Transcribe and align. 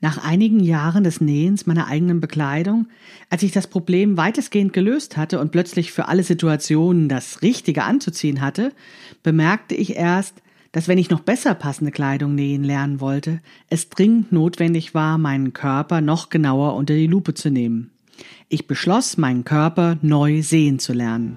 Nach 0.00 0.24
einigen 0.24 0.60
Jahren 0.60 1.02
des 1.02 1.20
Nähens 1.20 1.66
meiner 1.66 1.88
eigenen 1.88 2.20
Bekleidung, 2.20 2.86
als 3.30 3.42
ich 3.42 3.50
das 3.50 3.66
Problem 3.66 4.16
weitestgehend 4.16 4.72
gelöst 4.72 5.16
hatte 5.16 5.40
und 5.40 5.50
plötzlich 5.50 5.90
für 5.90 6.06
alle 6.06 6.22
Situationen 6.22 7.08
das 7.08 7.42
Richtige 7.42 7.82
anzuziehen 7.82 8.40
hatte, 8.40 8.72
bemerkte 9.24 9.74
ich 9.74 9.96
erst, 9.96 10.40
dass 10.70 10.86
wenn 10.86 10.98
ich 10.98 11.10
noch 11.10 11.20
besser 11.20 11.54
passende 11.54 11.90
Kleidung 11.90 12.36
nähen 12.36 12.62
lernen 12.62 13.00
wollte, 13.00 13.40
es 13.70 13.88
dringend 13.88 14.30
notwendig 14.30 14.94
war, 14.94 15.18
meinen 15.18 15.52
Körper 15.52 16.00
noch 16.00 16.28
genauer 16.28 16.74
unter 16.74 16.94
die 16.94 17.06
Lupe 17.08 17.34
zu 17.34 17.50
nehmen. 17.50 17.90
Ich 18.48 18.68
beschloss, 18.68 19.16
meinen 19.16 19.44
Körper 19.44 19.98
neu 20.02 20.42
sehen 20.42 20.78
zu 20.78 20.92
lernen. 20.92 21.36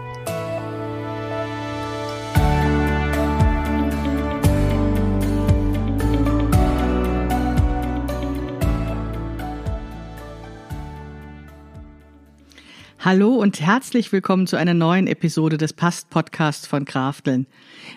Hallo 13.03 13.33
und 13.33 13.59
herzlich 13.59 14.11
willkommen 14.11 14.45
zu 14.45 14.57
einer 14.57 14.75
neuen 14.75 15.07
Episode 15.07 15.57
des 15.57 15.73
Past 15.73 16.11
Podcasts 16.11 16.67
von 16.67 16.85
Krafteln. 16.85 17.47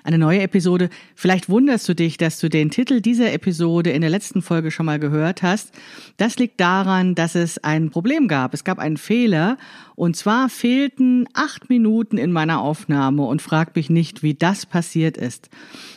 Eine 0.02 0.16
neue 0.16 0.40
Episode. 0.40 0.88
Vielleicht 1.14 1.50
wunderst 1.50 1.86
du 1.90 1.94
dich, 1.94 2.16
dass 2.16 2.38
du 2.38 2.48
den 2.48 2.70
Titel 2.70 3.02
dieser 3.02 3.30
Episode 3.34 3.90
in 3.90 4.00
der 4.00 4.08
letzten 4.08 4.40
Folge 4.40 4.70
schon 4.70 4.86
mal 4.86 4.98
gehört 4.98 5.42
hast. 5.42 5.74
Das 6.16 6.38
liegt 6.38 6.58
daran, 6.58 7.14
dass 7.14 7.34
es 7.34 7.62
ein 7.62 7.90
Problem 7.90 8.28
gab. 8.28 8.54
Es 8.54 8.64
gab 8.64 8.78
einen 8.78 8.96
Fehler 8.96 9.58
und 9.94 10.16
zwar 10.16 10.48
fehlten 10.48 11.28
acht 11.34 11.68
Minuten 11.68 12.16
in 12.16 12.32
meiner 12.32 12.62
Aufnahme 12.62 13.24
und 13.24 13.42
frag 13.42 13.76
mich 13.76 13.90
nicht, 13.90 14.22
wie 14.22 14.32
das 14.32 14.64
passiert 14.64 15.18
ist. 15.18 15.50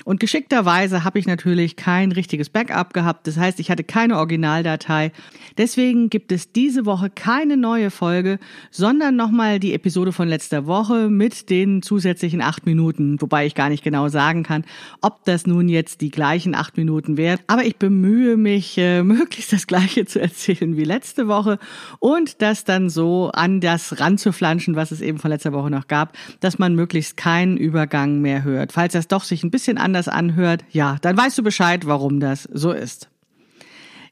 Und 0.04 0.20
geschickterweise 0.20 1.06
habe 1.06 1.18
ich 1.18 1.28
natürlich 1.28 1.78
kein 1.78 2.12
richtiges 2.12 2.50
Backup 2.50 2.94
gehabt. 2.94 3.26
Das 3.26 3.38
heißt, 3.38 3.62
ich 3.62 3.72
hatte 3.72 3.86
keine 3.86 4.18
Originaldatei. 4.18 5.14
Deswegen 5.58 6.10
gibt 6.10 6.34
es 6.34 6.52
diese 6.52 6.86
Woche 6.86 7.10
keine 7.10 7.56
neue 7.56 7.90
Folge, 7.90 8.38
sondern 8.70 8.97
nochmal 8.98 9.60
die 9.60 9.74
Episode 9.74 10.12
von 10.12 10.28
letzter 10.28 10.66
Woche 10.66 11.10
mit 11.10 11.50
den 11.50 11.82
zusätzlichen 11.82 12.42
acht 12.42 12.66
Minuten, 12.66 13.22
wobei 13.22 13.46
ich 13.46 13.56
gar 13.56 13.70
nicht 13.70 13.84
genau 13.84 14.10
sagen 14.10 14.44
kann, 14.44 14.66
ob 15.02 15.24
das 15.26 15.46
nun 15.46 15.70
jetzt 15.70 16.02
die 16.02 16.10
gleichen 16.10 16.56
acht 16.56 16.78
Minuten 16.78 17.16
wären. 17.16 17.40
Aber 17.48 17.64
ich 17.64 17.78
bemühe 17.78 18.38
mich, 18.38 18.78
äh, 18.78 19.04
möglichst 19.04 19.54
das 19.54 19.68
gleiche 19.68 20.06
zu 20.06 20.20
erzählen 20.20 20.76
wie 20.76 20.84
letzte 20.84 21.28
Woche 21.28 21.60
und 22.00 22.42
das 22.42 22.64
dann 22.64 22.90
so 22.90 23.30
an 23.34 23.62
das 23.62 24.00
ranzuflanschen, 24.00 24.76
was 24.76 24.92
es 24.92 25.02
eben 25.02 25.20
von 25.20 25.32
letzter 25.32 25.54
Woche 25.54 25.70
noch 25.70 25.88
gab, 25.88 26.18
dass 26.40 26.60
man 26.60 26.76
möglichst 26.76 27.16
keinen 27.18 27.58
Übergang 27.58 28.22
mehr 28.22 28.44
hört. 28.44 28.72
Falls 28.72 28.94
das 28.94 29.08
doch 29.08 29.24
sich 29.24 29.44
ein 29.44 29.52
bisschen 29.52 29.78
anders 29.78 30.08
anhört, 30.08 30.66
ja, 30.72 30.98
dann 31.02 31.16
weißt 31.16 31.38
du 31.38 31.44
Bescheid, 31.44 31.86
warum 31.86 32.20
das 32.20 32.44
so 32.44 32.72
ist. 32.72 33.10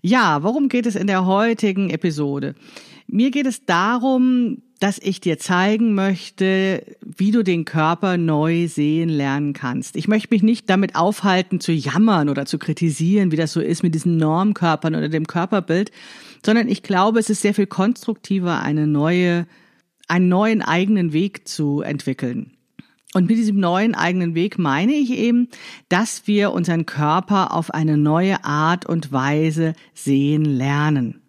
Ja, 0.02 0.44
worum 0.44 0.70
geht 0.70 0.86
es 0.86 0.96
in 0.96 1.08
der 1.08 1.26
heutigen 1.26 1.90
Episode? 1.90 2.54
Mir 3.08 3.32
geht 3.32 3.46
es 3.46 3.66
darum, 3.66 4.62
dass 4.80 5.00
ich 5.00 5.22
dir 5.22 5.40
zeigen 5.40 5.94
möchte, 5.94 6.98
wie 7.02 7.32
du 7.32 7.44
den 7.44 7.66
Körper 7.66 8.18
neu 8.18 8.68
sehen 8.68 9.10
lernen 9.10 9.54
kannst. 9.54 9.96
Ich 9.96 10.08
möchte 10.08 10.34
mich 10.34 10.44
nicht 10.44 10.70
damit 10.70 10.96
aufhalten, 10.96 11.60
zu 11.60 11.72
jammern 11.72 12.30
oder 12.30 12.46
zu 12.46 12.60
kritisieren, 12.60 13.32
wie 13.32 13.38
das 13.38 13.54
so 13.54 13.62
ist 13.62 13.84
mit 13.84 13.96
diesen 13.96 14.18
Normkörpern 14.18 14.96
oder 14.96 15.10
dem 15.10 15.28
Körperbild, 15.28 15.92
sondern 16.46 16.68
ich 16.68 16.84
glaube, 16.84 17.20
es 17.20 17.30
ist 17.30 17.42
sehr 17.42 17.54
viel 17.54 17.68
konstruktiver, 17.68 18.62
eine 18.62 18.86
neue 18.88 19.48
einen 20.08 20.30
neuen 20.30 20.62
eigenen 20.62 21.14
Weg 21.14 21.48
zu 21.48 21.82
entwickeln. 21.82 22.52
Und 23.14 23.28
mit 23.28 23.38
diesem 23.38 23.60
neuen 23.60 23.96
eigenen 23.96 24.36
Weg 24.36 24.60
meine 24.60 24.94
ich 24.94 25.12
eben, 25.12 25.48
dass 25.88 26.28
wir 26.28 26.52
unseren 26.52 26.86
Körper 26.86 27.54
auf 27.54 27.74
eine 27.74 27.98
neue 27.98 28.44
Art 28.44 28.86
und 28.86 29.12
Weise 29.12 29.74
sehen 29.94 30.44
lernen. 30.44 31.25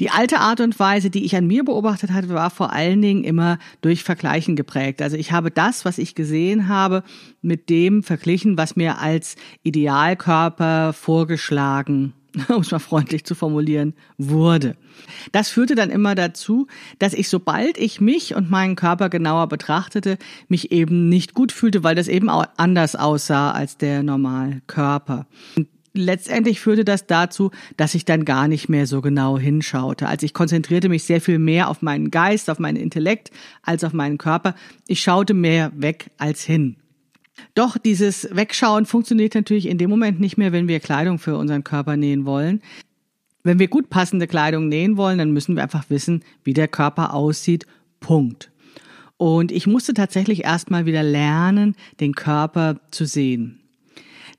Die 0.00 0.10
alte 0.10 0.40
Art 0.40 0.60
und 0.60 0.78
Weise, 0.78 1.10
die 1.10 1.24
ich 1.24 1.36
an 1.36 1.46
mir 1.46 1.64
beobachtet 1.64 2.12
hatte, 2.12 2.28
war 2.28 2.50
vor 2.50 2.72
allen 2.72 3.00
Dingen 3.00 3.24
immer 3.24 3.58
durch 3.80 4.04
Vergleichen 4.04 4.56
geprägt. 4.56 5.00
Also 5.00 5.16
ich 5.16 5.32
habe 5.32 5.50
das, 5.50 5.84
was 5.84 5.98
ich 5.98 6.14
gesehen 6.14 6.68
habe, 6.68 7.02
mit 7.40 7.70
dem 7.70 8.02
verglichen, 8.02 8.58
was 8.58 8.76
mir 8.76 8.98
als 8.98 9.36
Idealkörper 9.62 10.92
vorgeschlagen 10.92 12.12
um 12.48 12.60
es 12.60 12.70
mal 12.70 12.78
freundlich 12.78 13.24
zu 13.24 13.34
formulieren, 13.34 13.94
wurde. 14.18 14.76
Das 15.32 15.48
führte 15.48 15.74
dann 15.74 15.90
immer 15.90 16.14
dazu, 16.14 16.66
dass 16.98 17.14
ich, 17.14 17.28
sobald 17.28 17.78
ich 17.78 18.00
mich 18.00 18.34
und 18.34 18.50
meinen 18.50 18.76
Körper 18.76 19.08
genauer 19.08 19.48
betrachtete, 19.48 20.18
mich 20.48 20.72
eben 20.72 21.08
nicht 21.08 21.34
gut 21.34 21.52
fühlte, 21.52 21.82
weil 21.82 21.94
das 21.94 22.08
eben 22.08 22.28
auch 22.28 22.44
anders 22.56 22.96
aussah 22.96 23.52
als 23.52 23.78
der 23.78 24.02
normale 24.02 24.60
Körper. 24.66 25.26
Und 25.56 25.68
letztendlich 25.96 26.60
führte 26.60 26.84
das 26.84 27.06
dazu, 27.06 27.50
dass 27.76 27.94
ich 27.94 28.04
dann 28.04 28.24
gar 28.24 28.48
nicht 28.48 28.68
mehr 28.68 28.86
so 28.86 29.00
genau 29.00 29.38
hinschaute. 29.38 30.08
Also 30.08 30.24
ich 30.24 30.34
konzentrierte 30.34 30.88
mich 30.88 31.04
sehr 31.04 31.20
viel 31.20 31.38
mehr 31.38 31.68
auf 31.68 31.82
meinen 31.82 32.10
Geist, 32.10 32.50
auf 32.50 32.58
meinen 32.58 32.76
Intellekt 32.76 33.30
als 33.62 33.84
auf 33.84 33.92
meinen 33.92 34.18
Körper. 34.18 34.54
Ich 34.86 35.00
schaute 35.00 35.34
mehr 35.34 35.72
weg 35.74 36.10
als 36.18 36.42
hin. 36.42 36.76
Doch 37.54 37.78
dieses 37.78 38.28
Wegschauen 38.32 38.86
funktioniert 38.86 39.34
natürlich 39.34 39.66
in 39.66 39.78
dem 39.78 39.90
Moment 39.90 40.20
nicht 40.20 40.38
mehr, 40.38 40.52
wenn 40.52 40.68
wir 40.68 40.80
Kleidung 40.80 41.18
für 41.18 41.36
unseren 41.36 41.64
Körper 41.64 41.96
nähen 41.96 42.24
wollen. 42.24 42.62
Wenn 43.42 43.58
wir 43.58 43.68
gut 43.68 43.90
passende 43.90 44.26
Kleidung 44.26 44.68
nähen 44.68 44.96
wollen, 44.96 45.18
dann 45.18 45.32
müssen 45.32 45.54
wir 45.54 45.62
einfach 45.62 45.88
wissen, 45.88 46.24
wie 46.44 46.54
der 46.54 46.68
Körper 46.68 47.14
aussieht. 47.14 47.66
Punkt. 48.00 48.50
Und 49.18 49.52
ich 49.52 49.66
musste 49.66 49.94
tatsächlich 49.94 50.44
erstmal 50.44 50.84
wieder 50.84 51.02
lernen, 51.02 51.76
den 52.00 52.14
Körper 52.14 52.80
zu 52.90 53.06
sehen. 53.06 53.60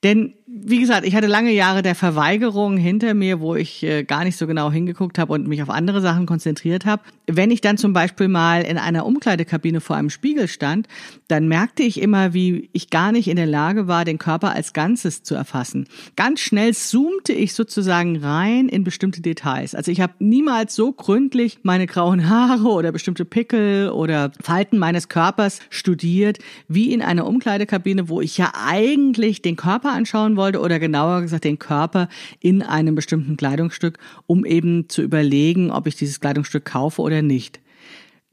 Denn 0.03 0.34
wie 0.66 0.79
gesagt, 0.79 1.06
ich 1.06 1.16
hatte 1.16 1.28
lange 1.28 1.51
Jahre 1.51 1.81
der 1.81 1.95
Verweigerung 1.95 2.78
hinter 2.78 3.13
mir, 3.13 3.40
wo 3.40 3.56
ich 3.56 3.84
äh, 3.84 4.03
gar 4.03 4.23
nicht 4.23 4.38
so 4.38 4.47
genau 4.47 4.72
hingeguckt 4.72 5.18
habe 5.18 5.34
und 5.34 5.47
mich 5.47 5.62
auf 5.62 5.69
andere 5.69 6.01
Sachen 6.01 6.25
konzentriert 6.25 6.85
habe. 6.85 7.03
Wenn 7.28 7.51
ich 7.51 7.62
dann 7.62 7.78
zum 7.78 7.94
Beispiel 7.94 8.28
mal 8.28 8.62
in 8.62 8.78
einer 8.78 9.06
Umkleidekabine 9.06 9.81
vor 9.81 9.96
einem 9.96 10.09
Spiegel 10.09 10.47
stand, 10.47 10.88
dann 11.28 11.47
merkte 11.47 11.84
ich 11.84 12.01
immer, 12.01 12.34
wie 12.34 12.69
ich 12.73 12.90
gar 12.90 13.12
nicht 13.12 13.28
in 13.28 13.35
der 13.35 13.46
Lage 13.46 13.88
war, 13.88 14.06
den 14.06 14.17
Körper 14.17 14.53
als 14.53 14.73
Ganzes 14.73 15.23
zu 15.23 15.35
erfassen. 15.35 15.88
Ganz 16.16 16.40
schnell 16.40 16.73
zoomte 16.73 17.34
ich 17.34 17.53
sozusagen 17.53 18.17
rein 18.17 18.69
in 18.69 18.84
bestimmte 18.84 19.22
Details. 19.22 19.75
Also 19.75 19.91
ich 19.91 20.01
habe 20.01 20.13
niemals 20.19 20.75
so 20.75 20.91
gründlich 20.91 21.59
meine 21.63 21.88
grauen 21.88 22.29
Haare 22.29 22.67
oder 22.67 22.91
bestimmte 22.91 23.25
Pickel 23.25 23.90
oder 23.90 24.31
Falten 24.41 24.78
meines 24.78 25.09
Körpers 25.09 25.59
studiert, 25.69 26.40
wie 26.67 26.94
in 26.94 27.01
einer 27.01 27.28
Umkleidekabine, 27.28 28.09
wo 28.09 28.22
ich 28.22 28.38
ja 28.38 28.53
eigentlich 28.56 29.41
den 29.41 29.56
Körper 29.56 29.91
anschauen 29.91 30.35
wollte 30.35 30.47
wollte 30.47 30.62
oder 30.62 30.80
genauer 30.80 31.22
gesagt 31.22 31.44
den 31.44 31.59
Körper 31.59 32.08
in 32.40 32.62
einem 32.62 32.96
bestimmten 32.96 33.35
Kleidungsstück, 33.35 33.97
um 34.28 34.46
eben 34.46 34.88
zu 34.88 35.02
überlegen, 35.02 35.72
ob 35.72 35.88
ich 35.88 35.96
dieses 35.96 36.22
Kleidungsstück 36.22 36.63
kaufe 36.63 37.02
oder 37.02 37.22
nicht. 37.22 37.59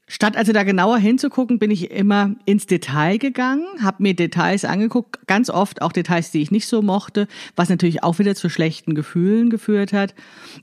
Statt 0.07 0.37
also 0.37 0.53
da 0.53 0.63
genauer 0.63 0.99
hinzugucken, 0.99 1.59
bin 1.59 1.73
ich 1.73 1.91
immer 1.91 2.37
ins 2.45 2.67
Detail 2.67 3.17
gegangen, 3.17 3.65
habe 3.83 4.03
mir 4.03 4.15
Details 4.15 4.65
angeguckt, 4.65 5.27
ganz 5.27 5.51
oft 5.51 5.83
auch 5.83 5.93
Details, 5.93 6.31
die 6.31 6.43
ich 6.43 6.51
nicht 6.51 6.69
so 6.69 6.83
mochte, 6.83 7.27
was 7.57 7.69
natürlich 7.69 8.05
auch 8.05 8.19
wieder 8.21 8.37
zu 8.37 8.49
schlechten 8.49 8.95
Gefühlen 8.95 9.51
geführt 9.51 9.93
hat. 9.93 10.15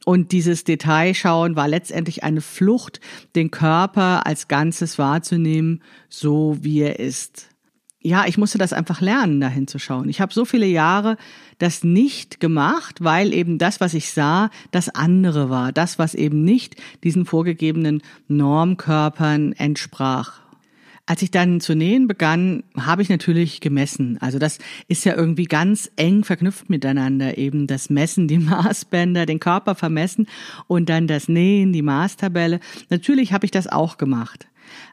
Und 0.05 0.31
dieses 0.31 0.63
Detailschauen 0.63 1.57
war 1.57 1.67
letztendlich 1.67 2.23
eine 2.23 2.39
Flucht, 2.39 3.01
den 3.35 3.51
Körper 3.51 4.25
als 4.25 4.47
Ganzes 4.47 4.97
wahrzunehmen, 4.99 5.81
so 6.07 6.57
wie 6.61 6.79
er 6.81 6.99
ist 6.99 7.50
ja, 8.03 8.25
ich 8.25 8.37
musste 8.37 8.57
das 8.57 8.73
einfach 8.73 8.99
lernen, 8.99 9.39
da 9.39 9.47
hinzuschauen. 9.47 10.09
Ich 10.09 10.21
habe 10.21 10.33
so 10.33 10.43
viele 10.43 10.65
Jahre 10.65 11.17
das 11.59 11.83
nicht 11.83 12.39
gemacht, 12.39 13.03
weil 13.03 13.33
eben 13.33 13.59
das, 13.59 13.79
was 13.79 13.93
ich 13.93 14.11
sah, 14.11 14.49
das 14.71 14.89
andere 14.89 15.49
war. 15.51 15.71
Das, 15.71 15.99
was 15.99 16.15
eben 16.15 16.43
nicht 16.43 16.75
diesen 17.03 17.25
vorgegebenen 17.25 18.01
Normkörpern 18.27 19.53
entsprach. 19.53 20.41
Als 21.05 21.21
ich 21.21 21.29
dann 21.29 21.61
zu 21.61 21.75
nähen 21.75 22.07
begann, 22.07 22.63
habe 22.75 23.01
ich 23.01 23.09
natürlich 23.09 23.59
gemessen. 23.59 24.17
Also 24.19 24.39
das 24.39 24.57
ist 24.87 25.03
ja 25.03 25.15
irgendwie 25.15 25.45
ganz 25.45 25.91
eng 25.95 26.23
verknüpft 26.23 26.69
miteinander. 26.69 27.37
Eben 27.37 27.67
das 27.67 27.91
Messen, 27.91 28.27
die 28.27 28.37
Maßbänder, 28.39 29.27
den 29.27 29.39
Körper 29.39 29.75
vermessen 29.75 30.27
und 30.67 30.89
dann 30.89 31.05
das 31.07 31.27
Nähen, 31.27 31.71
die 31.71 31.81
Maßtabelle. 31.83 32.59
Natürlich 32.89 33.33
habe 33.33 33.45
ich 33.45 33.51
das 33.51 33.67
auch 33.67 33.97
gemacht. 33.97 34.47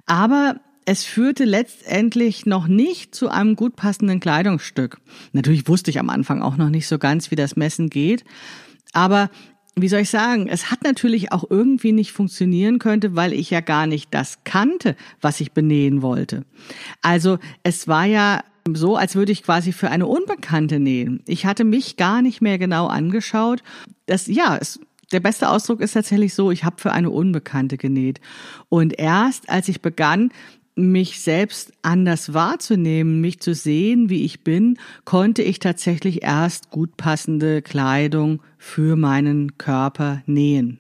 Aber 0.07 0.61
es 0.89 1.05
führte 1.05 1.45
letztendlich 1.45 2.47
noch 2.47 2.67
nicht 2.67 3.15
zu 3.15 3.29
einem 3.29 3.57
gut 3.57 3.77
passenden 3.77 4.21
Kleidungsstück. 4.21 4.97
Natürlich 5.35 5.69
wusste 5.69 5.91
ich 5.91 6.01
am 6.01 6.09
Anfang 6.09 6.41
auch 6.41 6.57
noch 6.57 6.71
nicht 6.71 6.89
so 6.89 6.99
ganz, 6.99 7.31
wie 7.31 7.37
das 7.37 7.57
Messen 7.57 7.91
geht, 7.91 8.25
aber 8.95 9.29
wie 9.77 9.89
soll 9.89 10.01
ich 10.01 10.09
sagen, 10.09 10.49
es 10.49 10.71
hat 10.71 10.85
natürlich 10.85 11.31
auch 11.31 11.45
irgendwie 11.51 11.93
nicht 11.93 12.13
funktionieren 12.13 12.79
könnte, 12.79 13.15
weil 13.15 13.35
ich 13.35 13.51
ja 13.51 13.61
gar 13.61 13.87
nicht 13.87 14.15
das 14.15 14.39
kannte, 14.45 14.97
was 15.21 15.43
ich 15.43 15.53
benähen 15.53 16.01
wollte. 16.01 16.47
Also 17.03 17.39
es 17.63 17.87
war 17.87 18.07
ja 18.07 18.43
so, 18.73 18.97
als 18.97 19.15
würde 19.15 19.33
ich 19.33 19.43
quasi 19.43 19.73
für 19.73 19.91
eine 19.91 20.07
Unbekannte 20.07 20.79
nähen. 20.79 21.23
Ich 21.27 21.45
hatte 21.45 21.65
mich 21.65 21.99
gar 21.99 22.23
nicht 22.23 22.41
mehr 22.41 22.57
genau 22.57 22.87
angeschaut. 22.87 23.63
Das, 24.07 24.27
ja, 24.27 24.57
es, 24.59 24.81
der 25.13 25.21
beste 25.21 25.49
Ausdruck 25.49 25.81
ist 25.81 25.93
tatsächlich 25.93 26.35
so, 26.35 26.51
ich 26.51 26.65
habe 26.65 26.77
für 26.79 26.93
eine 26.93 27.11
Unbekannte 27.11 27.77
genäht. 27.77 28.21
Und 28.69 28.99
erst 28.99 29.49
als 29.49 29.69
ich 29.69 29.81
begann, 29.81 30.31
mich 30.79 31.21
selbst 31.21 31.73
anders 31.83 32.33
wahrzunehmen, 32.33 33.21
mich 33.21 33.41
zu 33.41 33.55
sehen, 33.55 34.09
wie 34.09 34.25
ich 34.25 34.45
bin, 34.45 34.79
konnte 35.05 35.43
ich 35.43 35.59
tatsächlich 35.59 36.23
erst 36.23 36.71
gut 36.71 36.97
passende 36.97 37.63
Kleidung 37.63 38.43
für 38.57 38.97
meinen 38.97 39.59
Körper 39.59 40.23
nähen. 40.27 40.79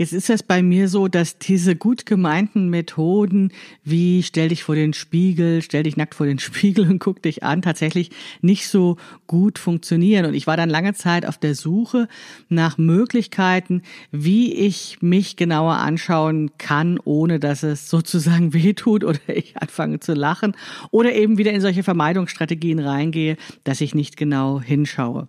Jetzt 0.00 0.14
ist 0.14 0.30
es 0.30 0.42
bei 0.42 0.62
mir 0.62 0.88
so, 0.88 1.08
dass 1.08 1.36
diese 1.36 1.76
gut 1.76 2.06
gemeinten 2.06 2.70
Methoden 2.70 3.52
wie 3.84 4.22
stell 4.22 4.48
dich 4.48 4.62
vor 4.62 4.74
den 4.74 4.94
Spiegel, 4.94 5.60
stell 5.60 5.82
dich 5.82 5.98
nackt 5.98 6.14
vor 6.14 6.24
den 6.24 6.38
Spiegel 6.38 6.88
und 6.88 7.00
guck 7.00 7.20
dich 7.20 7.42
an, 7.42 7.60
tatsächlich 7.60 8.10
nicht 8.40 8.66
so 8.68 8.96
gut 9.26 9.58
funktionieren. 9.58 10.24
Und 10.24 10.32
ich 10.32 10.46
war 10.46 10.56
dann 10.56 10.70
lange 10.70 10.94
Zeit 10.94 11.26
auf 11.26 11.36
der 11.36 11.54
Suche 11.54 12.08
nach 12.48 12.78
Möglichkeiten, 12.78 13.82
wie 14.10 14.54
ich 14.54 15.02
mich 15.02 15.36
genauer 15.36 15.74
anschauen 15.74 16.52
kann, 16.56 16.98
ohne 17.04 17.38
dass 17.38 17.62
es 17.62 17.90
sozusagen 17.90 18.54
wehtut 18.54 19.04
oder 19.04 19.20
ich 19.26 19.58
anfange 19.58 20.00
zu 20.00 20.14
lachen 20.14 20.56
oder 20.92 21.12
eben 21.12 21.36
wieder 21.36 21.52
in 21.52 21.60
solche 21.60 21.82
Vermeidungsstrategien 21.82 22.78
reingehe, 22.78 23.36
dass 23.64 23.82
ich 23.82 23.94
nicht 23.94 24.16
genau 24.16 24.62
hinschaue. 24.62 25.28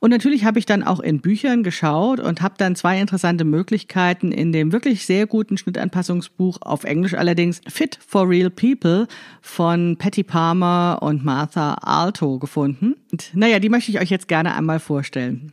Und 0.00 0.10
natürlich 0.10 0.44
habe 0.46 0.58
ich 0.58 0.64
dann 0.64 0.82
auch 0.82 0.98
in 0.98 1.20
Büchern 1.20 1.62
geschaut 1.62 2.20
und 2.20 2.40
habe 2.40 2.54
dann 2.56 2.74
zwei 2.74 2.98
interessante 2.98 3.44
Möglichkeiten 3.44 4.32
in 4.32 4.50
dem 4.50 4.72
wirklich 4.72 5.04
sehr 5.04 5.26
guten 5.26 5.58
Schnittanpassungsbuch 5.58 6.58
auf 6.62 6.84
Englisch 6.84 7.14
allerdings 7.14 7.60
Fit 7.68 7.98
for 8.04 8.28
Real 8.28 8.48
People 8.50 9.06
von 9.42 9.96
Patty 9.98 10.22
Palmer 10.22 10.98
und 11.02 11.22
Martha 11.22 11.74
Alto 11.74 12.38
gefunden. 12.38 12.96
Und, 13.12 13.30
naja, 13.34 13.58
die 13.58 13.68
möchte 13.68 13.90
ich 13.90 14.00
euch 14.00 14.10
jetzt 14.10 14.26
gerne 14.26 14.54
einmal 14.54 14.80
vorstellen. 14.80 15.52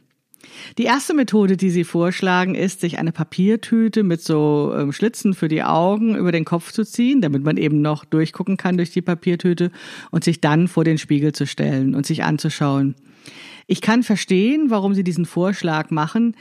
Die 0.77 0.83
erste 0.83 1.13
Methode, 1.13 1.57
die 1.57 1.69
sie 1.69 1.83
vorschlagen, 1.83 2.55
ist, 2.55 2.79
sich 2.79 2.99
eine 2.99 3.11
Papiertüte 3.11 4.03
mit 4.03 4.21
so 4.21 4.73
ähm, 4.77 4.93
Schlitzen 4.93 5.33
für 5.33 5.49
die 5.49 5.63
Augen 5.63 6.15
über 6.15 6.31
den 6.31 6.45
Kopf 6.45 6.71
zu 6.71 6.85
ziehen, 6.85 7.19
damit 7.19 7.43
man 7.43 7.57
eben 7.57 7.81
noch 7.81 8.05
durchgucken 8.05 8.55
kann 8.55 8.77
durch 8.77 8.91
die 8.91 9.01
Papiertüte 9.01 9.71
und 10.09 10.23
sich 10.23 10.39
dann 10.39 10.69
vor 10.69 10.85
den 10.85 10.97
Spiegel 10.97 11.33
zu 11.33 11.45
stellen 11.45 11.95
und 11.95 12.05
sich 12.05 12.23
anzuschauen. 12.23 12.95
Ich 13.67 13.81
kann 13.81 14.01
verstehen, 14.01 14.69
warum 14.69 14.93
sie 14.93 15.03
diesen 15.03 15.25
Vorschlag 15.25 15.91
machen. 15.91 16.35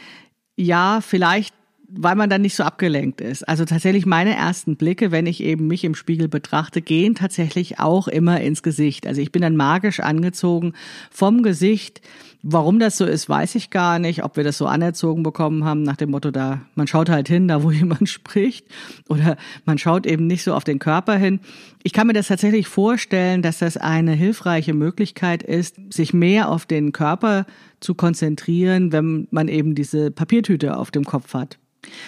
Ja, 0.56 1.00
vielleicht 1.00 1.54
weil 1.88 2.16
man 2.16 2.30
dann 2.30 2.42
nicht 2.42 2.56
so 2.56 2.62
abgelenkt 2.62 3.20
ist. 3.20 3.48
Also 3.48 3.64
tatsächlich 3.64 4.06
meine 4.06 4.34
ersten 4.34 4.76
Blicke, 4.76 5.10
wenn 5.10 5.26
ich 5.26 5.42
eben 5.42 5.66
mich 5.66 5.84
im 5.84 5.94
Spiegel 5.94 6.28
betrachte, 6.28 6.82
gehen 6.82 7.14
tatsächlich 7.14 7.78
auch 7.78 8.08
immer 8.08 8.40
ins 8.40 8.62
Gesicht. 8.62 9.06
Also 9.06 9.20
ich 9.20 9.32
bin 9.32 9.42
dann 9.42 9.56
magisch 9.56 10.00
angezogen 10.00 10.74
vom 11.10 11.42
Gesicht 11.42 12.00
Warum 12.48 12.78
das 12.78 12.96
so 12.96 13.06
ist, 13.06 13.28
weiß 13.28 13.56
ich 13.56 13.70
gar 13.70 13.98
nicht. 13.98 14.22
Ob 14.22 14.36
wir 14.36 14.44
das 14.44 14.56
so 14.56 14.66
anerzogen 14.66 15.24
bekommen 15.24 15.64
haben 15.64 15.82
nach 15.82 15.96
dem 15.96 16.12
Motto, 16.12 16.30
da 16.30 16.60
man 16.76 16.86
schaut 16.86 17.08
halt 17.08 17.26
hin, 17.26 17.48
da 17.48 17.64
wo 17.64 17.70
jemand 17.72 18.08
spricht, 18.08 18.68
oder 19.08 19.36
man 19.64 19.78
schaut 19.78 20.06
eben 20.06 20.28
nicht 20.28 20.44
so 20.44 20.54
auf 20.54 20.62
den 20.62 20.78
Körper 20.78 21.16
hin. 21.16 21.40
Ich 21.82 21.92
kann 21.92 22.06
mir 22.06 22.12
das 22.12 22.28
tatsächlich 22.28 22.68
vorstellen, 22.68 23.42
dass 23.42 23.58
das 23.58 23.76
eine 23.76 24.12
hilfreiche 24.12 24.74
Möglichkeit 24.74 25.42
ist, 25.42 25.74
sich 25.92 26.14
mehr 26.14 26.48
auf 26.48 26.66
den 26.66 26.92
Körper 26.92 27.46
zu 27.80 27.96
konzentrieren, 27.96 28.92
wenn 28.92 29.26
man 29.32 29.48
eben 29.48 29.74
diese 29.74 30.12
Papiertüte 30.12 30.76
auf 30.76 30.92
dem 30.92 31.02
Kopf 31.02 31.34
hat. 31.34 31.58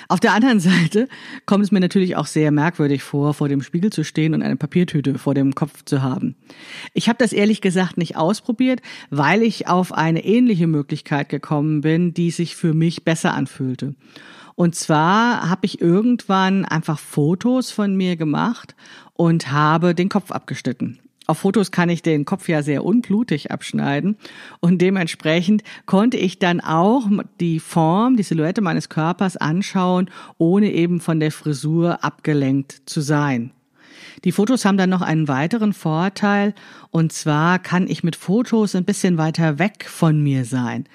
Auf 0.08 0.20
der 0.20 0.32
anderen 0.32 0.60
Seite 0.60 1.08
kommt 1.46 1.64
es 1.64 1.70
mir 1.70 1.80
natürlich 1.80 2.16
auch 2.16 2.26
sehr 2.26 2.50
merkwürdig 2.50 3.02
vor, 3.02 3.34
vor 3.34 3.48
dem 3.48 3.62
Spiegel 3.62 3.90
zu 3.90 4.04
stehen 4.04 4.34
und 4.34 4.42
eine 4.42 4.56
Papiertüte 4.56 5.19
vor 5.19 5.34
dem 5.34 5.54
Kopf 5.54 5.84
zu 5.84 6.02
haben. 6.02 6.36
Ich 6.94 7.08
habe 7.08 7.19
das 7.19 7.32
ehrlich 7.32 7.60
gesagt 7.60 7.98
nicht 7.98 8.16
ausprobiert, 8.16 8.80
weil 9.10 9.42
ich 9.42 9.69
auf 9.69 9.92
eine 9.92 10.25
ähnliche 10.25 10.66
Möglichkeit 10.66 11.28
gekommen 11.28 11.80
bin, 11.80 12.14
die 12.14 12.30
sich 12.30 12.56
für 12.56 12.75
mich 12.75 13.04
besser 13.04 13.34
anfühlte. 13.34 13.94
Und 14.54 14.75
zwar 14.75 15.48
habe 15.48 15.66
ich 15.66 15.80
irgendwann 15.80 16.64
einfach 16.64 16.98
Fotos 16.98 17.70
von 17.70 17.96
mir 17.96 18.16
gemacht 18.16 18.75
und 19.12 19.52
habe 19.52 19.94
den 19.94 20.08
Kopf 20.08 20.32
abgeschnitten. 20.32 20.98
Auf 21.28 21.40
Fotos 21.40 21.70
kann 21.70 21.90
ich 21.90 22.00
den 22.00 22.25
Kopf 22.25 22.48
ja 22.48 22.62
sehr 22.62 22.86
unblutig 22.86 23.50
abschneiden 23.50 24.16
und 24.60 24.80
dementsprechend 24.80 25.62
konnte 25.84 26.16
ich 26.16 26.38
dann 26.38 26.62
auch 26.62 27.06
die 27.38 27.60
Form, 27.60 28.16
die 28.16 28.22
Silhouette 28.22 28.62
meines 28.62 28.88
Körpers 28.88 29.36
anschauen, 29.36 30.10
ohne 30.38 30.72
eben 30.72 31.00
von 31.00 31.20
der 31.20 31.30
Frisur 31.30 32.02
abgelenkt 32.02 32.80
zu 32.86 33.02
sein. 33.02 33.50
Die 34.25 34.32
Fotos 34.32 34.64
haben 34.64 34.78
dann 34.78 34.88
noch 34.88 35.02
einen 35.02 35.28
weiteren 35.28 35.75
Vorteil 35.75 36.54
und 36.92 37.12
zwar 37.12 37.58
kann 37.58 37.88
ich 37.88 38.02
mit 38.02 38.16
Fotos 38.16 38.75
ein 38.75 38.86
bisschen 38.86 39.19
weiter 39.19 39.58
weg 39.58 39.84
von 39.86 40.22
mir 40.22 40.46
sein. 40.46 40.88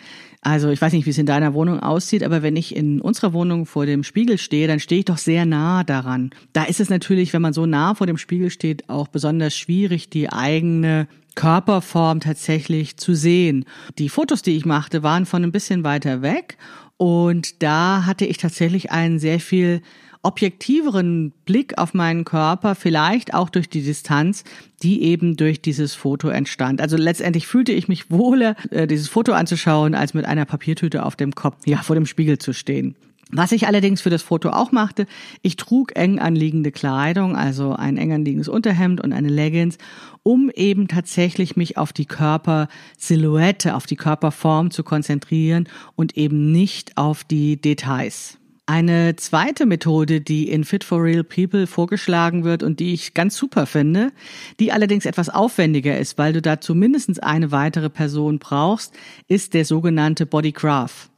Also 0.44 0.70
ich 0.70 0.82
weiß 0.82 0.92
nicht, 0.92 1.06
wie 1.06 1.12
es 1.12 1.18
in 1.18 1.26
deiner 1.26 1.54
Wohnung 1.54 1.80
aussieht, 1.80 2.22
aber 2.22 2.44
wenn 2.44 2.58
ich 2.58 2.76
in 2.76 3.00
unserer 3.00 3.32
Wohnung 3.32 3.66
vor 3.66 3.86
dem 3.86 4.04
Spiegel 4.04 4.38
stehe, 4.38 4.68
dann 4.68 4.82
stehe 4.82 5.00
ich 5.00 5.06
doch 5.06 5.18
sehr 5.18 5.46
nah 5.46 5.86
daran. 5.86 6.32
Da 6.52 6.66
ist 6.66 6.82
es 6.82 6.90
natürlich, 6.90 7.32
wenn 7.32 7.42
man 7.42 7.54
so 7.54 7.66
nah 7.66 7.96
vor 7.96 8.08
dem 8.08 8.18
Spiegel 8.18 8.50
steht, 8.50 8.90
auch 8.90 9.08
besonders 9.08 9.56
schwierig, 9.56 10.10
die 10.10 10.32
eigene 10.32 11.08
Körperform 11.36 12.20
tatsächlich 12.20 12.98
zu 12.98 13.16
sehen. 13.16 13.66
Die 13.98 14.10
Fotos, 14.10 14.42
die 14.42 14.58
ich 14.58 14.66
machte, 14.66 15.02
waren 15.02 15.26
von 15.26 15.44
ein 15.44 15.54
bisschen 15.54 15.86
weiter 15.86 16.22
weg 16.22 16.58
und 16.98 17.64
da 17.64 18.06
hatte 18.06 18.26
ich 18.26 18.38
tatsächlich 18.38 18.92
einen 18.92 19.20
sehr 19.20 19.40
viel 19.40 19.82
objektiveren 20.24 21.32
Blick 21.46 21.78
auf 21.78 21.94
meinen 21.94 22.24
Körper, 22.24 22.76
vielleicht 22.76 23.34
auch 23.34 23.50
durch 23.50 23.70
die 23.70 23.84
Distanz, 23.84 24.44
die 24.82 25.04
eben 25.04 25.36
durch 25.36 25.62
dieses 25.62 25.94
Foto 25.94 26.30
entstand. 26.30 26.82
Also 26.82 26.98
letztendlich 26.98 27.46
fühlte 27.46 27.74
ich 27.74 27.88
mich 27.88 28.10
wohler, 28.10 28.56
äh, 28.72 28.88
dieses 28.88 29.10
Foto 29.10 29.34
anzuschauen, 29.34 29.96
als 29.96 30.14
mit 30.14 30.26
einer 30.26 30.46
Papiertüte 30.46 31.06
auf 31.06 31.16
dem 31.16 31.36
Kopf, 31.36 31.58
ja, 31.66 31.78
vor 31.78 31.96
dem 31.96 32.06
Spiegel 32.06 32.38
zu 32.38 32.54
stehen. 32.54 32.96
Was 33.36 33.52
ich 33.52 33.66
allerdings 33.66 34.02
für 34.02 34.12
das 34.12 34.22
Foto 34.22 34.50
auch 34.50 34.72
machte, 34.72 35.08
ich 35.42 35.56
trug 35.56 35.96
eng 35.96 36.20
anliegende 36.20 36.72
Kleidung, 36.72 37.36
also 37.36 37.74
ein 37.74 37.98
eng 37.98 38.14
anliegendes 38.14 38.48
Unterhemd 38.48 39.02
und 39.02 39.12
eine 39.12 39.30
Leggings, 39.30 39.80
um 40.22 40.52
eben 40.54 40.88
tatsächlich 40.88 41.56
mich 41.56 41.78
auf 41.78 41.94
die 41.94 42.06
Körpersilhouette, 42.06 43.76
auf 43.76 43.88
die 43.88 43.96
Körperform 43.96 44.70
zu 44.70 44.84
konzentrieren 44.84 45.68
und 45.96 46.16
eben 46.16 46.52
nicht 46.52 46.96
auf 46.98 47.24
die 47.24 47.60
Details. 47.60 48.38
Eine 48.66 49.18
zweite 49.18 49.66
Methode, 49.66 50.22
die 50.22 50.50
in 50.50 50.64
Fit 50.64 50.86
for 50.86 51.04
Real 51.04 51.26
People 51.26 51.68
vorgeschlagen 51.68 52.46
wird 52.46 52.64
und 52.64 52.80
die 52.80 52.94
ich 52.94 53.14
ganz 53.14 53.36
super 53.36 53.66
finde, 53.66 54.14
die 54.58 54.72
allerdings 54.72 55.06
etwas 55.06 55.28
aufwendiger 55.28 56.00
ist, 56.00 56.18
weil 56.18 56.32
du 56.32 56.42
dazu 56.42 56.74
mindestens 56.74 57.20
eine 57.20 57.52
weitere 57.52 57.90
Person 57.90 58.40
brauchst, 58.40 58.94
ist 59.28 59.54
der 59.54 59.66
sogenannte 59.66 60.26
Bodygraph. 60.26 61.10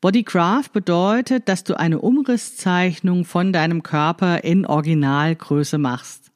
Bodygraph 0.00 0.70
bedeutet, 0.70 1.50
dass 1.50 1.62
du 1.62 1.78
eine 1.78 2.00
Umrisszeichnung 2.00 3.26
von 3.26 3.52
deinem 3.52 3.82
Körper 3.82 4.42
in 4.42 4.64
Originalgröße 4.64 5.76
machst. 5.76 6.32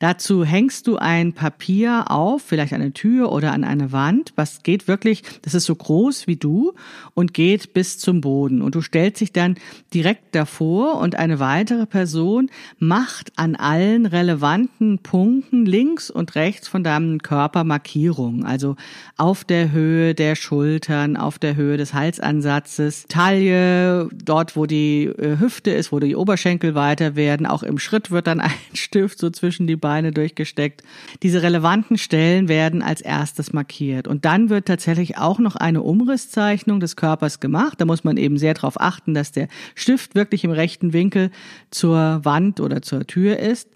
Dazu 0.00 0.44
hängst 0.44 0.86
du 0.86 0.96
ein 0.96 1.32
Papier 1.32 2.04
auf, 2.08 2.42
vielleicht 2.42 2.72
eine 2.72 2.92
Tür 2.92 3.32
oder 3.32 3.52
an 3.52 3.64
eine 3.64 3.90
Wand, 3.90 4.32
was 4.36 4.62
geht 4.62 4.86
wirklich, 4.86 5.24
das 5.42 5.54
ist 5.54 5.64
so 5.64 5.74
groß 5.74 6.28
wie 6.28 6.36
du 6.36 6.72
und 7.14 7.34
geht 7.34 7.72
bis 7.72 7.98
zum 7.98 8.20
Boden. 8.20 8.62
Und 8.62 8.76
du 8.76 8.80
stellst 8.80 9.20
dich 9.20 9.32
dann 9.32 9.56
direkt 9.92 10.36
davor 10.36 11.00
und 11.00 11.16
eine 11.16 11.40
weitere 11.40 11.86
Person 11.86 12.48
macht 12.78 13.32
an 13.34 13.56
allen 13.56 14.06
relevanten 14.06 15.00
Punkten 15.00 15.66
links 15.66 16.10
und 16.10 16.36
rechts 16.36 16.68
von 16.68 16.84
deinem 16.84 17.20
Körper 17.20 17.64
Markierungen. 17.64 18.44
Also 18.44 18.76
auf 19.16 19.42
der 19.42 19.72
Höhe 19.72 20.14
der 20.14 20.36
Schultern, 20.36 21.16
auf 21.16 21.40
der 21.40 21.56
Höhe 21.56 21.76
des 21.76 21.92
Halsansatzes, 21.92 23.06
Taille, 23.08 24.08
dort 24.14 24.54
wo 24.54 24.66
die 24.66 25.06
äh, 25.06 25.40
Hüfte 25.40 25.72
ist, 25.72 25.90
wo 25.90 25.98
die 25.98 26.14
Oberschenkel 26.14 26.76
weiter 26.76 27.16
werden. 27.16 27.46
Auch 27.46 27.64
im 27.64 27.80
Schritt 27.80 28.12
wird 28.12 28.28
dann 28.28 28.38
ein 28.40 28.52
Stift 28.74 29.18
so 29.18 29.30
zwischen 29.30 29.66
die 29.66 29.74
Beine 29.74 29.87
durchgesteckt. 30.12 30.82
Diese 31.22 31.42
relevanten 31.42 31.98
Stellen 31.98 32.48
werden 32.48 32.82
als 32.82 33.00
erstes 33.00 33.52
markiert. 33.52 34.08
Und 34.08 34.24
dann 34.24 34.50
wird 34.50 34.66
tatsächlich 34.66 35.18
auch 35.18 35.38
noch 35.38 35.56
eine 35.56 35.82
Umrisszeichnung 35.82 36.80
des 36.80 36.96
Körpers 36.96 37.40
gemacht. 37.40 37.80
Da 37.80 37.84
muss 37.84 38.04
man 38.04 38.16
eben 38.16 38.38
sehr 38.38 38.54
darauf 38.54 38.80
achten, 38.80 39.14
dass 39.14 39.32
der 39.32 39.48
Stift 39.74 40.14
wirklich 40.14 40.44
im 40.44 40.50
rechten 40.50 40.92
Winkel 40.92 41.30
zur 41.70 42.20
Wand 42.24 42.60
oder 42.60 42.82
zur 42.82 43.06
Tür 43.06 43.38
ist. 43.38 43.68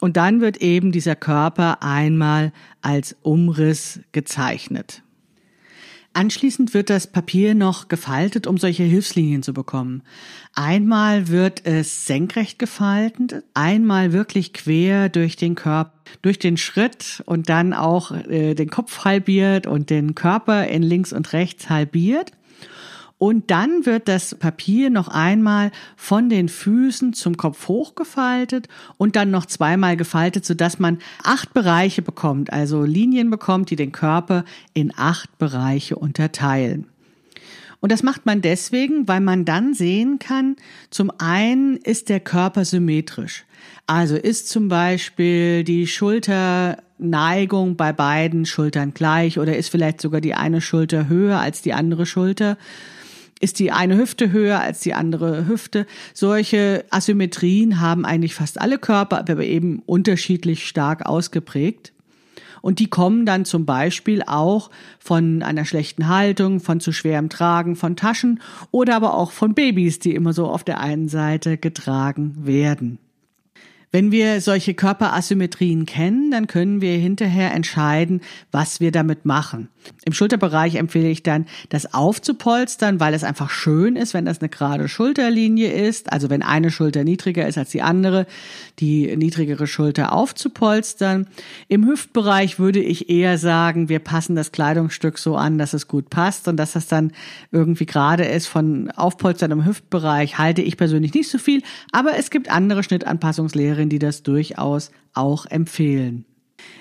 Und 0.00 0.16
dann 0.16 0.40
wird 0.40 0.58
eben 0.58 0.92
dieser 0.92 1.14
Körper 1.14 1.82
einmal 1.82 2.52
als 2.80 3.16
Umriss 3.22 4.00
gezeichnet. 4.12 5.02
Anschließend 6.12 6.74
wird 6.74 6.90
das 6.90 7.06
Papier 7.06 7.54
noch 7.54 7.86
gefaltet, 7.86 8.48
um 8.48 8.58
solche 8.58 8.82
Hilfslinien 8.82 9.44
zu 9.44 9.52
bekommen. 9.52 10.02
Einmal 10.54 11.28
wird 11.28 11.64
es 11.66 12.04
senkrecht 12.06 12.58
gefaltet, 12.58 13.44
einmal 13.54 14.12
wirklich 14.12 14.52
quer 14.52 15.08
durch 15.08 15.36
den 15.36 15.54
Körper, 15.54 15.92
durch 16.22 16.40
den 16.40 16.56
Schritt 16.56 17.22
und 17.26 17.48
dann 17.48 17.72
auch 17.72 18.10
äh, 18.10 18.54
den 18.54 18.70
Kopf 18.70 19.04
halbiert 19.04 19.68
und 19.68 19.88
den 19.88 20.16
Körper 20.16 20.66
in 20.66 20.82
links 20.82 21.12
und 21.12 21.32
rechts 21.32 21.70
halbiert. 21.70 22.32
Und 23.20 23.50
dann 23.50 23.84
wird 23.84 24.08
das 24.08 24.34
Papier 24.34 24.88
noch 24.88 25.08
einmal 25.08 25.72
von 25.94 26.30
den 26.30 26.48
Füßen 26.48 27.12
zum 27.12 27.36
Kopf 27.36 27.68
hochgefaltet 27.68 28.66
und 28.96 29.14
dann 29.14 29.30
noch 29.30 29.44
zweimal 29.44 29.98
gefaltet, 29.98 30.46
sodass 30.46 30.78
man 30.78 31.00
acht 31.22 31.52
Bereiche 31.52 32.00
bekommt, 32.00 32.50
also 32.50 32.82
Linien 32.82 33.28
bekommt, 33.28 33.68
die 33.68 33.76
den 33.76 33.92
Körper 33.92 34.46
in 34.72 34.90
acht 34.96 35.36
Bereiche 35.36 35.96
unterteilen. 35.96 36.86
Und 37.80 37.92
das 37.92 38.02
macht 38.02 38.24
man 38.24 38.40
deswegen, 38.40 39.06
weil 39.06 39.20
man 39.20 39.44
dann 39.44 39.74
sehen 39.74 40.18
kann, 40.18 40.56
zum 40.88 41.12
einen 41.18 41.76
ist 41.76 42.08
der 42.08 42.20
Körper 42.20 42.64
symmetrisch. 42.64 43.44
Also 43.86 44.16
ist 44.16 44.48
zum 44.48 44.68
Beispiel 44.68 45.62
die 45.62 45.86
Schulterneigung 45.86 47.76
bei 47.76 47.92
beiden 47.92 48.46
Schultern 48.46 48.94
gleich 48.94 49.38
oder 49.38 49.58
ist 49.58 49.68
vielleicht 49.68 50.00
sogar 50.00 50.22
die 50.22 50.32
eine 50.32 50.62
Schulter 50.62 51.06
höher 51.06 51.38
als 51.38 51.60
die 51.60 51.74
andere 51.74 52.06
Schulter 52.06 52.56
ist 53.40 53.58
die 53.58 53.72
eine 53.72 53.96
Hüfte 53.96 54.30
höher 54.30 54.60
als 54.60 54.80
die 54.80 54.94
andere 54.94 55.46
Hüfte. 55.48 55.86
Solche 56.14 56.84
Asymmetrien 56.90 57.80
haben 57.80 58.04
eigentlich 58.04 58.34
fast 58.34 58.60
alle 58.60 58.78
Körper, 58.78 59.18
aber 59.18 59.44
eben 59.44 59.82
unterschiedlich 59.86 60.68
stark 60.68 61.06
ausgeprägt. 61.06 61.92
Und 62.62 62.78
die 62.78 62.88
kommen 62.88 63.24
dann 63.24 63.46
zum 63.46 63.64
Beispiel 63.64 64.22
auch 64.26 64.70
von 64.98 65.42
einer 65.42 65.64
schlechten 65.64 66.08
Haltung, 66.08 66.60
von 66.60 66.78
zu 66.78 66.92
schwerem 66.92 67.30
Tragen 67.30 67.74
von 67.74 67.96
Taschen 67.96 68.40
oder 68.70 68.96
aber 68.96 69.14
auch 69.14 69.32
von 69.32 69.54
Babys, 69.54 69.98
die 69.98 70.14
immer 70.14 70.34
so 70.34 70.46
auf 70.46 70.62
der 70.62 70.78
einen 70.78 71.08
Seite 71.08 71.56
getragen 71.56 72.46
werden. 72.46 72.98
Wenn 73.92 74.12
wir 74.12 74.40
solche 74.40 74.74
Körperasymmetrien 74.74 75.84
kennen, 75.84 76.30
dann 76.30 76.46
können 76.46 76.80
wir 76.80 76.96
hinterher 76.96 77.52
entscheiden, 77.52 78.20
was 78.52 78.80
wir 78.80 78.92
damit 78.92 79.24
machen. 79.24 79.68
Im 80.04 80.12
Schulterbereich 80.12 80.76
empfehle 80.76 81.08
ich 81.08 81.22
dann, 81.22 81.46
das 81.70 81.92
aufzupolstern, 81.92 83.00
weil 83.00 83.14
es 83.14 83.24
einfach 83.24 83.50
schön 83.50 83.96
ist, 83.96 84.14
wenn 84.14 84.26
das 84.26 84.40
eine 84.40 84.48
gerade 84.48 84.88
Schulterlinie 84.88 85.72
ist. 85.72 86.12
Also 86.12 86.30
wenn 86.30 86.42
eine 86.42 86.70
Schulter 86.70 87.02
niedriger 87.02 87.48
ist 87.48 87.58
als 87.58 87.70
die 87.70 87.82
andere, 87.82 88.26
die 88.78 89.16
niedrigere 89.16 89.66
Schulter 89.66 90.12
aufzupolstern. 90.12 91.26
Im 91.68 91.86
Hüftbereich 91.86 92.58
würde 92.58 92.80
ich 92.80 93.08
eher 93.08 93.38
sagen, 93.38 93.88
wir 93.88 93.98
passen 93.98 94.36
das 94.36 94.52
Kleidungsstück 94.52 95.18
so 95.18 95.36
an, 95.36 95.58
dass 95.58 95.72
es 95.72 95.88
gut 95.88 96.10
passt 96.10 96.46
und 96.46 96.56
dass 96.58 96.72
das 96.72 96.86
dann 96.86 97.12
irgendwie 97.50 97.86
gerade 97.86 98.24
ist. 98.24 98.46
Von 98.46 98.90
Aufpolstern 98.92 99.50
im 99.50 99.64
Hüftbereich 99.64 100.38
halte 100.38 100.62
ich 100.62 100.76
persönlich 100.76 101.14
nicht 101.14 101.30
so 101.30 101.38
viel, 101.38 101.62
aber 101.90 102.16
es 102.16 102.30
gibt 102.30 102.50
andere 102.50 102.82
Schnittanpassungslehren 102.82 103.79
Sekretärin, 103.80 103.88
die 103.88 103.98
das 103.98 104.22
durchaus 104.22 104.90
auch 105.14 105.46
empfehlen. 105.46 106.24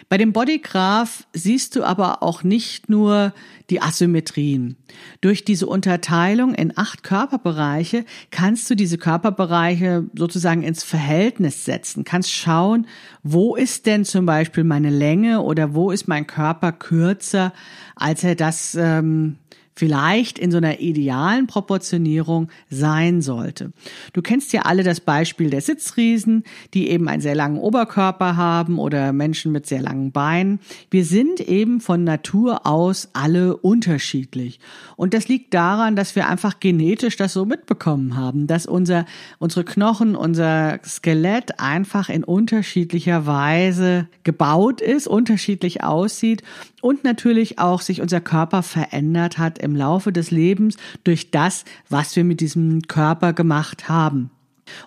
Bei 0.09 0.17
dem 0.17 0.33
Bodygraph 0.33 1.25
siehst 1.31 1.75
du 1.75 1.83
aber 1.83 2.21
auch 2.21 2.43
nicht 2.43 2.89
nur 2.89 3.33
die 3.69 3.81
Asymmetrien. 3.81 4.75
Durch 5.21 5.45
diese 5.45 5.67
Unterteilung 5.67 6.53
in 6.53 6.77
acht 6.77 7.03
Körperbereiche 7.03 8.03
kannst 8.29 8.69
du 8.69 8.75
diese 8.75 8.97
Körperbereiche 8.97 10.09
sozusagen 10.17 10.63
ins 10.63 10.83
Verhältnis 10.83 11.63
setzen, 11.63 12.03
kannst 12.03 12.33
schauen, 12.33 12.87
wo 13.23 13.55
ist 13.55 13.85
denn 13.85 14.03
zum 14.03 14.25
Beispiel 14.25 14.65
meine 14.65 14.89
Länge 14.89 15.41
oder 15.41 15.73
wo 15.73 15.91
ist 15.91 16.09
mein 16.09 16.27
Körper 16.27 16.73
kürzer, 16.73 17.53
als 17.95 18.23
er 18.25 18.35
das 18.35 18.75
ähm, 18.75 19.37
vielleicht 19.79 20.37
in 20.37 20.51
so 20.51 20.57
einer 20.57 20.81
idealen 20.81 21.47
Proportionierung 21.47 22.49
sein 22.69 23.21
sollte. 23.21 23.71
Du 24.11 24.21
kennst 24.21 24.51
ja 24.51 24.63
alle 24.63 24.83
das 24.83 24.99
Beispiel 24.99 25.49
der 25.49 25.61
Sitzriesen, 25.61 26.43
die 26.73 26.89
eben 26.89 27.07
einen 27.07 27.21
sehr 27.21 27.33
langen 27.33 27.57
Oberkörper 27.57 28.35
haben 28.35 28.77
oder 28.77 29.13
Menschen 29.13 29.53
mit 29.53 29.67
sehr 29.67 29.81
langen 29.81 30.11
Beinen. 30.11 30.59
Wir 30.91 31.05
sind 31.05 31.39
eben 31.39 31.79
von 31.79 32.03
Natur 32.03 32.67
aus 32.67 33.07
alle 33.13 33.55
unterschiedlich. 33.55 34.59
Und 34.97 35.13
das 35.13 35.29
liegt 35.29 35.53
daran, 35.53 35.95
dass 35.95 36.13
wir 36.13 36.27
einfach 36.27 36.59
genetisch 36.59 37.15
das 37.15 37.31
so 37.31 37.45
mitbekommen 37.45 38.17
haben, 38.17 38.47
dass 38.47 38.65
unser, 38.65 39.05
unsere 39.37 39.63
Knochen, 39.63 40.17
unser 40.17 40.79
Skelett 40.83 41.61
einfach 41.61 42.09
in 42.09 42.25
unterschiedlicher 42.25 43.25
Weise 43.25 44.09
gebaut 44.25 44.81
ist, 44.81 45.07
unterschiedlich 45.07 45.85
aussieht 45.85 46.43
und 46.81 47.03
natürlich 47.03 47.59
auch 47.59 47.81
sich 47.81 48.01
unser 48.01 48.21
Körper 48.21 48.63
verändert 48.63 49.37
hat 49.37 49.59
im 49.59 49.75
Laufe 49.75 50.11
des 50.11 50.31
Lebens 50.31 50.77
durch 51.03 51.31
das, 51.31 51.65
was 51.89 52.15
wir 52.15 52.23
mit 52.23 52.41
diesem 52.41 52.81
Körper 52.83 53.33
gemacht 53.33 53.89
haben. 53.89 54.31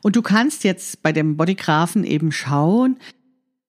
Und 0.02 0.16
du 0.16 0.22
kannst 0.22 0.64
jetzt 0.64 1.02
bei 1.02 1.12
dem 1.12 1.36
Bodygraphen 1.36 2.04
eben 2.04 2.32
schauen, 2.32 2.98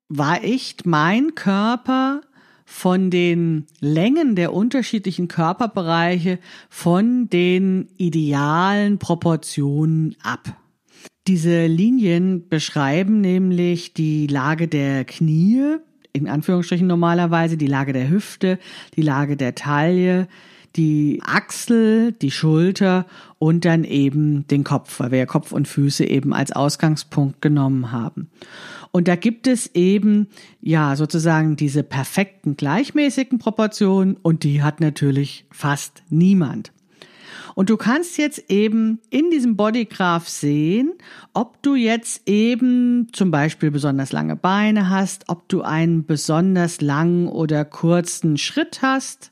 war 0.10 0.44
echt 0.44 0.86
mein 0.86 1.36
Körper 1.36 2.22
von 2.66 3.10
den 3.10 3.66
Längen 3.80 4.36
der 4.36 4.54
unterschiedlichen 4.54 5.28
Körperbereiche 5.28 6.40
von 6.70 7.30
den 7.30 7.90
idealen 7.98 9.00
Proportionen 9.00 10.16
ab. 10.24 10.58
Diese 11.28 11.68
Linien 11.68 12.50
beschreiben 12.50 13.22
nämlich 13.22 13.94
die 13.94 14.28
Lage 14.28 14.68
der 14.68 15.06
Knie, 15.06 15.78
in 16.14 16.28
Anführungsstrichen 16.28 16.88
normalerweise, 16.88 17.58
die 17.58 17.68
Lage 17.68 17.92
der 17.92 18.10
Hüfte, 18.10 18.60
die 18.96 19.02
Lage 19.02 19.36
der 19.36 19.56
Taille, 19.56 20.28
die 20.76 21.22
Achsel, 21.24 22.14
die 22.14 22.32
Schulter 22.32 23.06
und 23.40 23.66
dann 23.66 23.84
eben 23.84 24.48
den 24.48 24.64
Kopf, 24.64 25.00
weil 25.00 25.12
wir 25.12 25.20
ja 25.20 25.26
Kopf 25.26 25.52
und 25.52 25.68
Füße 25.68 26.06
eben 26.06 26.34
als 26.34 26.52
Ausgangspunkt 26.52 27.42
genommen 27.42 27.92
haben. 27.92 28.30
Und 28.92 29.08
da 29.08 29.16
gibt 29.16 29.48
es 29.48 29.72
eben, 29.74 30.28
ja, 30.62 30.96
sozusagen 30.96 31.56
diese 31.56 31.82
perfekten 31.82 32.58
gleichmäßigen 32.58 33.40
Proportionen 33.40 34.18
und 34.22 34.44
die 34.44 34.62
hat 34.62 34.80
natürlich 34.82 35.46
fast 35.50 36.04
niemand. 36.10 36.73
Und 37.56 37.70
du 37.70 37.78
kannst 37.78 38.18
jetzt 38.18 38.50
eben 38.50 39.00
in 39.10 39.30
diesem 39.30 39.56
Bodygraph 39.56 40.28
sehen, 40.28 40.94
ob 41.34 41.62
du 41.62 41.76
jetzt 41.76 42.28
eben 42.28 43.08
zum 43.14 43.32
Beispiel 43.32 43.72
besonders 43.72 44.12
lange 44.12 44.36
Beine 44.36 44.90
hast, 44.90 45.26
ob 45.30 45.48
du 45.50 45.62
einen 45.62 46.06
besonders 46.06 46.82
langen 46.82 47.28
oder 47.28 47.66
kurzen 47.66 48.38
Schritt 48.38 48.82
hast 48.82 49.32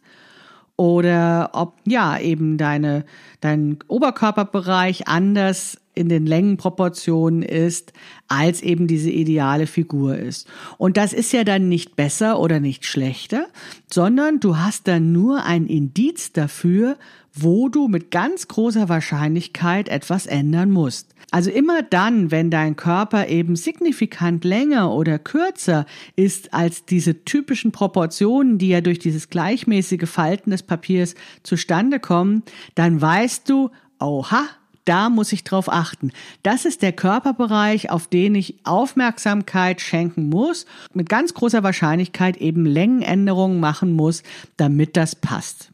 oder 0.75 1.51
ob 1.53 1.75
ja 1.85 2.17
eben 2.17 2.57
deine 2.57 3.05
dein 3.39 3.79
Oberkörperbereich 3.87 5.07
anders 5.07 5.77
in 5.93 6.09
den 6.09 6.25
Längenproportionen 6.25 7.43
ist, 7.43 7.91
als 8.27 8.61
eben 8.61 8.87
diese 8.87 9.11
ideale 9.11 9.67
Figur 9.67 10.17
ist. 10.17 10.47
Und 10.77 10.97
das 10.97 11.11
ist 11.11 11.33
ja 11.33 11.43
dann 11.43 11.67
nicht 11.67 11.95
besser 11.95 12.39
oder 12.39 12.59
nicht 12.59 12.85
schlechter, 12.85 13.47
sondern 13.91 14.39
du 14.39 14.57
hast 14.57 14.87
dann 14.87 15.11
nur 15.11 15.43
ein 15.43 15.67
Indiz 15.67 16.31
dafür, 16.31 16.97
wo 17.33 17.69
du 17.69 17.87
mit 17.87 18.11
ganz 18.11 18.47
großer 18.47 18.89
Wahrscheinlichkeit 18.89 19.89
etwas 19.89 20.25
ändern 20.25 20.71
musst. 20.71 21.15
Also 21.31 21.49
immer 21.49 21.81
dann, 21.81 22.29
wenn 22.29 22.51
dein 22.51 22.75
Körper 22.75 23.29
eben 23.29 23.55
signifikant 23.55 24.43
länger 24.43 24.91
oder 24.93 25.17
kürzer 25.17 25.85
ist 26.17 26.53
als 26.53 26.85
diese 26.85 27.23
typischen 27.23 27.71
Proportionen, 27.71 28.57
die 28.57 28.67
ja 28.67 28.81
durch 28.81 28.99
dieses 28.99 29.29
gleichmäßige 29.29 30.09
Falten 30.09 30.51
des 30.51 30.63
Papiers 30.63 31.15
zustande 31.43 31.99
kommen, 32.01 32.43
dann 32.75 32.99
weißt 32.99 33.49
du, 33.49 33.69
oha, 33.99 34.43
da 34.83 35.09
muss 35.09 35.31
ich 35.31 35.43
drauf 35.43 35.71
achten. 35.71 36.11
Das 36.43 36.65
ist 36.65 36.81
der 36.81 36.91
Körperbereich, 36.91 37.91
auf 37.91 38.07
den 38.07 38.35
ich 38.35 38.55
Aufmerksamkeit 38.65 39.79
schenken 39.79 40.27
muss, 40.27 40.65
mit 40.93 41.07
ganz 41.07 41.33
großer 41.33 41.63
Wahrscheinlichkeit 41.63 42.37
eben 42.37 42.65
Längenänderungen 42.65 43.59
machen 43.59 43.93
muss, 43.93 44.23
damit 44.57 44.97
das 44.97 45.15
passt. 45.15 45.71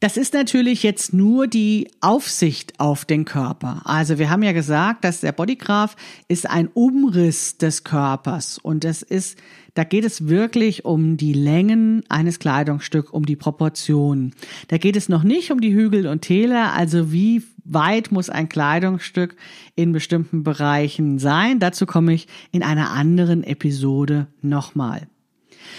Das 0.00 0.16
ist 0.16 0.32
natürlich 0.32 0.84
jetzt 0.84 1.12
nur 1.12 1.48
die 1.48 1.90
Aufsicht 2.00 2.78
auf 2.78 3.04
den 3.04 3.24
Körper. 3.24 3.82
Also 3.84 4.18
wir 4.18 4.30
haben 4.30 4.44
ja 4.44 4.52
gesagt, 4.52 5.02
dass 5.02 5.20
der 5.20 5.32
Bodygraph 5.32 5.96
ist 6.28 6.48
ein 6.48 6.68
Umriss 6.68 7.58
des 7.58 7.82
Körpers 7.82 8.58
und 8.58 8.84
das 8.84 9.02
ist, 9.02 9.38
da 9.74 9.82
geht 9.82 10.04
es 10.04 10.28
wirklich 10.28 10.84
um 10.84 11.16
die 11.16 11.32
Längen 11.32 12.04
eines 12.08 12.38
Kleidungsstücks, 12.38 13.10
um 13.10 13.26
die 13.26 13.34
Proportionen. 13.34 14.36
Da 14.68 14.78
geht 14.78 14.94
es 14.94 15.08
noch 15.08 15.24
nicht 15.24 15.50
um 15.50 15.60
die 15.60 15.74
Hügel 15.74 16.06
und 16.06 16.22
Täler, 16.22 16.74
also 16.74 17.10
wie 17.10 17.42
weit 17.64 18.12
muss 18.12 18.30
ein 18.30 18.48
Kleidungsstück 18.48 19.34
in 19.74 19.90
bestimmten 19.90 20.44
Bereichen 20.44 21.18
sein. 21.18 21.58
Dazu 21.58 21.86
komme 21.86 22.14
ich 22.14 22.28
in 22.52 22.62
einer 22.62 22.92
anderen 22.92 23.42
Episode 23.42 24.28
nochmal. 24.42 25.08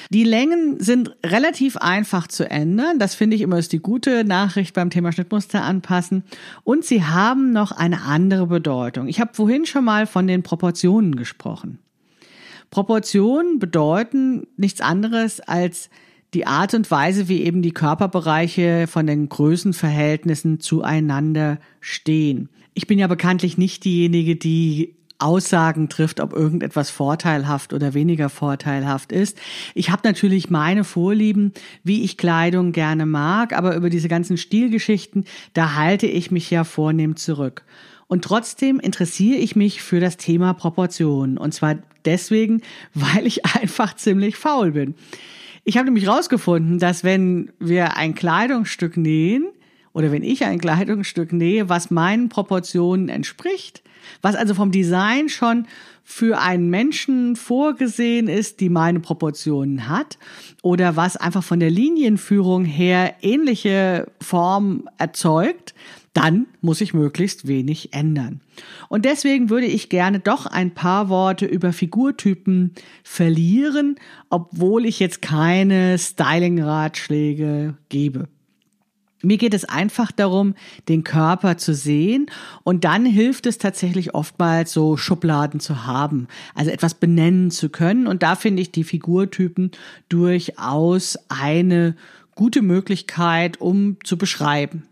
Die 0.10 0.24
Längen 0.24 0.80
sind 0.80 1.16
relativ 1.26 1.78
einfach 1.78 2.28
zu 2.28 2.50
ändern. 2.50 3.00
Das 3.00 3.16
finde 3.16 3.36
ich 3.36 3.42
immer 3.42 3.60
ist 3.60 3.72
die 3.72 3.80
gute 3.80 4.24
Nachricht 4.24 4.74
beim 4.74 4.90
Thema 4.90 5.12
Schnittmuster 5.12 5.64
anpassen. 5.64 6.24
Und 6.64 6.86
sie 6.86 7.04
haben 7.04 7.52
noch 7.52 7.72
eine 7.72 8.02
andere 8.02 8.48
Bedeutung. 8.48 9.08
Ich 9.08 9.20
habe 9.20 9.34
vorhin 9.34 9.66
schon 9.66 9.86
mal 9.86 10.08
von 10.08 10.28
den 10.28 10.44
Proportionen 10.44 11.16
gesprochen. 11.16 11.80
Proportionen 12.72 13.60
bedeuten 13.60 14.48
nichts 14.58 14.82
anderes 14.82 15.40
als 15.40 15.90
die 16.34 16.46
Art 16.46 16.74
und 16.76 16.90
Weise, 16.92 17.28
wie 17.28 17.42
eben 17.42 17.62
die 17.62 17.72
Körperbereiche 17.72 18.86
von 18.88 19.08
den 19.08 19.30
Größenverhältnissen 19.30 20.60
zueinander 20.60 21.60
stehen. 21.80 22.50
Ich 22.76 22.86
bin 22.86 23.00
ja 23.00 23.08
bekanntlich 23.08 23.58
nicht 23.58 23.84
diejenige, 23.84 24.36
die 24.36 24.96
Aussagen 25.20 25.90
trifft, 25.90 26.20
ob 26.20 26.34
irgendetwas 26.34 26.90
vorteilhaft 26.90 27.74
oder 27.74 27.94
weniger 27.94 28.30
vorteilhaft 28.30 29.12
ist. 29.12 29.38
Ich 29.76 29.90
habe 29.90 30.02
natürlich 30.06 30.50
meine 30.50 30.84
Vorlieben, 30.84 31.54
wie 31.84 32.04
ich 32.04 32.18
Kleidung 32.18 32.72
gerne 32.72 33.06
mag, 33.06 33.56
aber 33.56 33.76
über 33.76 33.90
diese 33.90 34.08
ganzen 34.08 34.38
Stilgeschichten, 34.38 35.26
da 35.54 35.76
halte 35.76 36.08
ich 36.08 36.32
mich 36.32 36.50
ja 36.50 36.64
vornehm 36.64 37.16
zurück. 37.16 37.64
Und 38.08 38.24
trotzdem 38.24 38.80
interessiere 38.80 39.38
ich 39.38 39.56
mich 39.56 39.84
für 39.84 40.00
das 40.00 40.18
Thema 40.18 40.54
Proportionen. 40.54 41.38
Und 41.38 41.54
zwar 41.54 41.76
deswegen, 42.06 42.62
weil 42.94 43.28
ich 43.28 43.46
einfach 43.46 43.96
ziemlich 43.96 44.36
faul 44.36 44.72
bin. 44.72 44.96
Ich 45.64 45.78
habe 45.78 45.86
nämlich 45.86 46.08
rausgefunden, 46.08 46.80
dass 46.80 47.04
wenn 47.04 47.52
wir 47.60 47.98
ein 47.98 48.16
Kleidungsstück 48.16 48.98
nähen, 48.98 49.50
oder 49.94 50.12
wenn 50.12 50.24
ich 50.24 50.46
ein 50.46 50.60
Kleidungsstück 50.60 51.34
nähe, 51.34 51.68
was 51.68 51.92
meinen 51.92 52.30
Proportionen 52.30 53.10
entspricht, 53.10 53.84
was 54.22 54.36
also 54.36 54.54
vom 54.54 54.72
Design 54.72 55.30
schon 55.30 55.66
für 56.04 56.40
einen 56.40 56.70
Menschen 56.70 57.36
vorgesehen 57.36 58.28
ist, 58.28 58.60
die 58.62 58.70
meine 58.70 59.00
Proportionen 59.00 59.88
hat, 59.88 60.18
oder 60.64 60.96
was 60.96 61.18
einfach 61.18 61.44
von 61.44 61.60
der 61.60 61.70
Linienführung 61.70 62.66
her 62.66 63.16
ähnliche 63.22 64.12
Form 64.20 64.90
erzeugt, 64.98 65.76
dann 66.14 66.48
muss 66.62 66.82
ich 66.82 66.94
möglichst 66.94 67.48
wenig 67.48 67.94
ändern. 67.94 68.42
Und 68.90 69.06
deswegen 69.06 69.50
würde 69.50 69.68
ich 69.68 69.90
gerne 69.90 70.20
doch 70.20 70.48
ein 70.48 70.74
paar 70.74 71.10
Worte 71.10 71.46
über 71.46 71.72
Figurtypen 71.72 72.74
verlieren, 73.04 73.96
obwohl 74.30 74.86
ich 74.86 75.00
jetzt 75.00 75.22
keine 75.22 75.98
Styling-Ratschläge 75.98 77.76
gebe. 77.90 78.28
Mir 79.22 79.38
geht 79.38 79.54
es 79.54 79.66
einfach 79.66 80.12
darum, 80.12 80.56
den 80.88 81.04
Körper 81.04 81.58
zu 81.58 81.74
sehen 81.74 82.28
und 82.64 82.86
dann 82.86 83.06
hilft 83.06 83.46
es 83.46 83.58
tatsächlich 83.58 84.16
oftmals 84.16 84.72
so 84.72 84.96
Schubladen 84.96 85.60
zu 85.60 85.86
haben, 85.86 86.28
also 86.56 86.72
etwas 86.72 86.94
benennen 86.94 87.52
zu 87.52 87.70
können 87.70 88.08
und 88.08 88.24
da 88.24 88.36
finde 88.36 88.62
ich 88.62 88.72
die 88.72 88.86
Figurtypen 88.86 89.72
durchaus 90.08 91.18
eine 91.28 91.96
gute 92.36 92.62
Möglichkeit, 92.62 93.60
um 93.60 93.98
zu 94.06 94.18
beschreiben. 94.18 94.89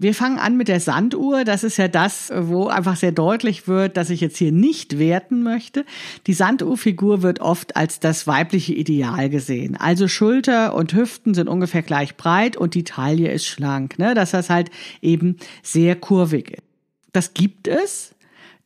Wir 0.00 0.14
fangen 0.14 0.38
an 0.38 0.56
mit 0.56 0.68
der 0.68 0.78
Sanduhr. 0.78 1.42
Das 1.42 1.64
ist 1.64 1.76
ja 1.76 1.88
das, 1.88 2.30
wo 2.32 2.68
einfach 2.68 2.94
sehr 2.94 3.10
deutlich 3.10 3.66
wird, 3.66 3.96
dass 3.96 4.10
ich 4.10 4.20
jetzt 4.20 4.38
hier 4.38 4.52
nicht 4.52 5.00
werten 5.00 5.42
möchte. 5.42 5.84
Die 6.28 6.34
Sanduhrfigur 6.34 7.22
wird 7.22 7.40
oft 7.40 7.74
als 7.74 7.98
das 7.98 8.28
weibliche 8.28 8.74
Ideal 8.74 9.28
gesehen. 9.28 9.74
Also 9.74 10.06
Schulter 10.06 10.74
und 10.74 10.94
Hüften 10.94 11.34
sind 11.34 11.48
ungefähr 11.48 11.82
gleich 11.82 12.16
breit 12.16 12.56
und 12.56 12.74
die 12.74 12.84
Taille 12.84 13.32
ist 13.32 13.46
schlank, 13.46 13.98
ne? 13.98 14.14
dass 14.14 14.30
das 14.30 14.50
halt 14.50 14.70
eben 15.02 15.36
sehr 15.64 15.96
kurvig 15.96 16.52
ist. 16.52 16.62
Das 17.12 17.34
gibt 17.34 17.66
es. 17.66 18.14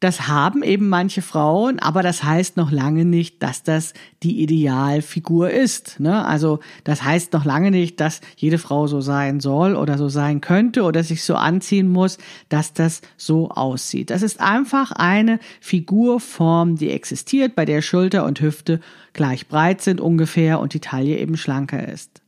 Das 0.02 0.26
haben 0.26 0.64
eben 0.64 0.88
manche 0.88 1.22
Frauen, 1.22 1.78
aber 1.78 2.02
das 2.02 2.24
heißt 2.24 2.56
noch 2.56 2.72
lange 2.72 3.04
nicht, 3.04 3.40
dass 3.40 3.62
das 3.62 3.94
die 4.24 4.42
Idealfigur 4.42 5.48
ist. 5.48 6.00
Ne? 6.00 6.26
Also 6.26 6.58
das 6.82 7.04
heißt 7.04 7.32
noch 7.32 7.44
lange 7.44 7.70
nicht, 7.70 8.00
dass 8.00 8.20
jede 8.34 8.58
Frau 8.58 8.88
so 8.88 9.00
sein 9.00 9.38
soll 9.38 9.76
oder 9.76 9.98
so 9.98 10.08
sein 10.08 10.40
könnte 10.40 10.82
oder 10.82 11.04
sich 11.04 11.22
so 11.22 11.36
anziehen 11.36 11.86
muss, 11.88 12.18
dass 12.48 12.72
das 12.72 13.00
so 13.16 13.50
aussieht. 13.50 14.10
Das 14.10 14.22
ist 14.22 14.40
einfach 14.40 14.90
eine 14.90 15.38
Figurform, 15.60 16.74
die 16.74 16.90
existiert, 16.90 17.54
bei 17.54 17.64
der 17.64 17.80
Schulter 17.80 18.24
und 18.24 18.40
Hüfte 18.40 18.80
gleich 19.12 19.46
breit 19.46 19.82
sind 19.82 20.00
ungefähr 20.00 20.58
und 20.58 20.74
die 20.74 20.80
Taille 20.80 21.16
eben 21.16 21.36
schlanker 21.36 21.88
ist. 21.88 22.22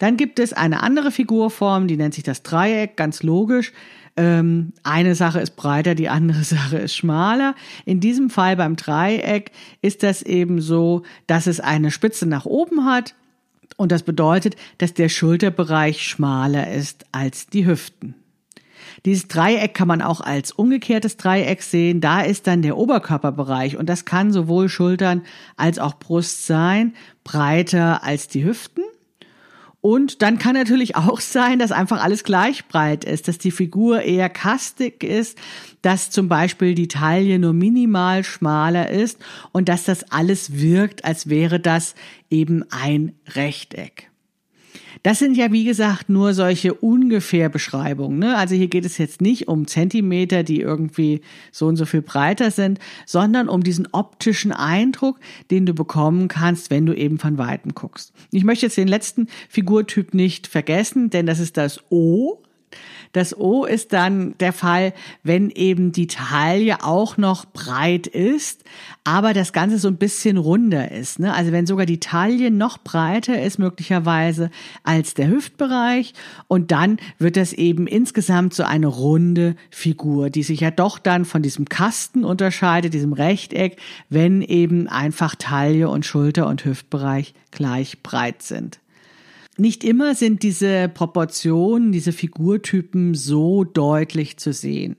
Dann 0.00 0.18
gibt 0.18 0.38
es 0.38 0.52
eine 0.52 0.82
andere 0.82 1.10
Figurform, 1.10 1.88
die 1.88 1.96
nennt 1.96 2.12
sich 2.12 2.24
das 2.24 2.42
Dreieck, 2.42 2.98
ganz 2.98 3.22
logisch 3.22 3.72
ähm, 4.16 4.72
eine 4.82 5.14
Sache 5.14 5.40
ist 5.40 5.56
breiter, 5.56 5.94
die 5.94 6.08
andere 6.08 6.44
Sache 6.44 6.78
ist 6.78 6.94
schmaler. 6.94 7.54
In 7.84 8.00
diesem 8.00 8.30
Fall 8.30 8.56
beim 8.56 8.76
Dreieck 8.76 9.50
ist 9.82 10.02
das 10.02 10.22
eben 10.22 10.60
so, 10.60 11.02
dass 11.26 11.46
es 11.46 11.60
eine 11.60 11.90
Spitze 11.90 12.26
nach 12.26 12.46
oben 12.46 12.84
hat. 12.84 13.14
Und 13.76 13.90
das 13.90 14.04
bedeutet, 14.04 14.54
dass 14.78 14.94
der 14.94 15.08
Schulterbereich 15.08 16.06
schmaler 16.06 16.70
ist 16.70 17.06
als 17.10 17.48
die 17.48 17.66
Hüften. 17.66 18.14
Dieses 19.04 19.26
Dreieck 19.26 19.74
kann 19.74 19.88
man 19.88 20.00
auch 20.00 20.20
als 20.20 20.52
umgekehrtes 20.52 21.16
Dreieck 21.16 21.62
sehen. 21.62 22.00
Da 22.00 22.20
ist 22.20 22.46
dann 22.46 22.62
der 22.62 22.76
Oberkörperbereich 22.76 23.76
und 23.76 23.88
das 23.88 24.04
kann 24.04 24.32
sowohl 24.32 24.68
Schultern 24.68 25.22
als 25.56 25.78
auch 25.78 25.98
Brust 25.98 26.46
sein, 26.46 26.94
breiter 27.24 28.04
als 28.04 28.28
die 28.28 28.44
Hüften. 28.44 28.84
Und 29.84 30.22
dann 30.22 30.38
kann 30.38 30.54
natürlich 30.54 30.96
auch 30.96 31.20
sein, 31.20 31.58
dass 31.58 31.70
einfach 31.70 32.02
alles 32.02 32.24
gleich 32.24 32.66
breit 32.68 33.04
ist, 33.04 33.28
dass 33.28 33.36
die 33.36 33.50
Figur 33.50 34.00
eher 34.00 34.30
kastig 34.30 35.04
ist, 35.04 35.36
dass 35.82 36.10
zum 36.10 36.26
Beispiel 36.26 36.74
die 36.74 36.88
Taille 36.88 37.38
nur 37.38 37.52
minimal 37.52 38.24
schmaler 38.24 38.88
ist 38.88 39.18
und 39.52 39.68
dass 39.68 39.84
das 39.84 40.10
alles 40.10 40.58
wirkt, 40.58 41.04
als 41.04 41.28
wäre 41.28 41.60
das 41.60 41.94
eben 42.30 42.64
ein 42.70 43.12
Rechteck. 43.34 44.10
Das 45.04 45.18
sind 45.18 45.36
ja, 45.36 45.52
wie 45.52 45.64
gesagt, 45.64 46.08
nur 46.08 46.32
solche 46.32 46.72
ungefähr 46.72 47.50
Beschreibungen. 47.50 48.18
Ne? 48.18 48.38
Also 48.38 48.54
hier 48.54 48.68
geht 48.68 48.86
es 48.86 48.96
jetzt 48.96 49.20
nicht 49.20 49.48
um 49.48 49.66
Zentimeter, 49.66 50.42
die 50.42 50.62
irgendwie 50.62 51.20
so 51.52 51.66
und 51.66 51.76
so 51.76 51.84
viel 51.84 52.00
breiter 52.00 52.50
sind, 52.50 52.78
sondern 53.04 53.50
um 53.50 53.62
diesen 53.62 53.86
optischen 53.92 54.50
Eindruck, 54.50 55.20
den 55.50 55.66
du 55.66 55.74
bekommen 55.74 56.28
kannst, 56.28 56.70
wenn 56.70 56.86
du 56.86 56.94
eben 56.94 57.18
von 57.18 57.36
Weitem 57.36 57.74
guckst. 57.74 58.14
Ich 58.30 58.44
möchte 58.44 58.64
jetzt 58.64 58.78
den 58.78 58.88
letzten 58.88 59.28
Figurtyp 59.50 60.14
nicht 60.14 60.46
vergessen, 60.46 61.10
denn 61.10 61.26
das 61.26 61.38
ist 61.38 61.58
das 61.58 61.82
O. 61.90 62.38
Das 63.12 63.36
O 63.38 63.64
ist 63.64 63.92
dann 63.92 64.36
der 64.38 64.52
Fall, 64.52 64.92
wenn 65.22 65.50
eben 65.50 65.92
die 65.92 66.08
Taille 66.08 66.82
auch 66.82 67.16
noch 67.16 67.44
breit 67.44 68.08
ist, 68.08 68.64
aber 69.04 69.32
das 69.32 69.52
Ganze 69.52 69.78
so 69.78 69.86
ein 69.88 69.98
bisschen 69.98 70.36
runder 70.36 70.90
ist. 70.90 71.20
Ne? 71.20 71.32
Also 71.32 71.52
wenn 71.52 71.66
sogar 71.66 71.86
die 71.86 72.00
Taille 72.00 72.50
noch 72.50 72.78
breiter 72.78 73.40
ist 73.40 73.58
möglicherweise 73.58 74.50
als 74.82 75.14
der 75.14 75.28
Hüftbereich 75.28 76.12
und 76.48 76.72
dann 76.72 76.98
wird 77.18 77.36
das 77.36 77.52
eben 77.52 77.86
insgesamt 77.86 78.52
so 78.52 78.64
eine 78.64 78.88
runde 78.88 79.54
Figur, 79.70 80.28
die 80.28 80.42
sich 80.42 80.60
ja 80.60 80.72
doch 80.72 80.98
dann 80.98 81.24
von 81.24 81.42
diesem 81.42 81.68
Kasten 81.68 82.24
unterscheidet, 82.24 82.94
diesem 82.94 83.12
Rechteck, 83.12 83.78
wenn 84.08 84.42
eben 84.42 84.88
einfach 84.88 85.36
Taille 85.36 85.88
und 85.88 86.04
Schulter 86.04 86.48
und 86.48 86.64
Hüftbereich 86.64 87.34
gleich 87.52 88.02
breit 88.02 88.42
sind 88.42 88.80
nicht 89.56 89.84
immer 89.84 90.14
sind 90.14 90.42
diese 90.42 90.88
Proportionen, 90.88 91.92
diese 91.92 92.12
Figurtypen 92.12 93.14
so 93.14 93.64
deutlich 93.64 94.36
zu 94.36 94.52
sehen. 94.52 94.96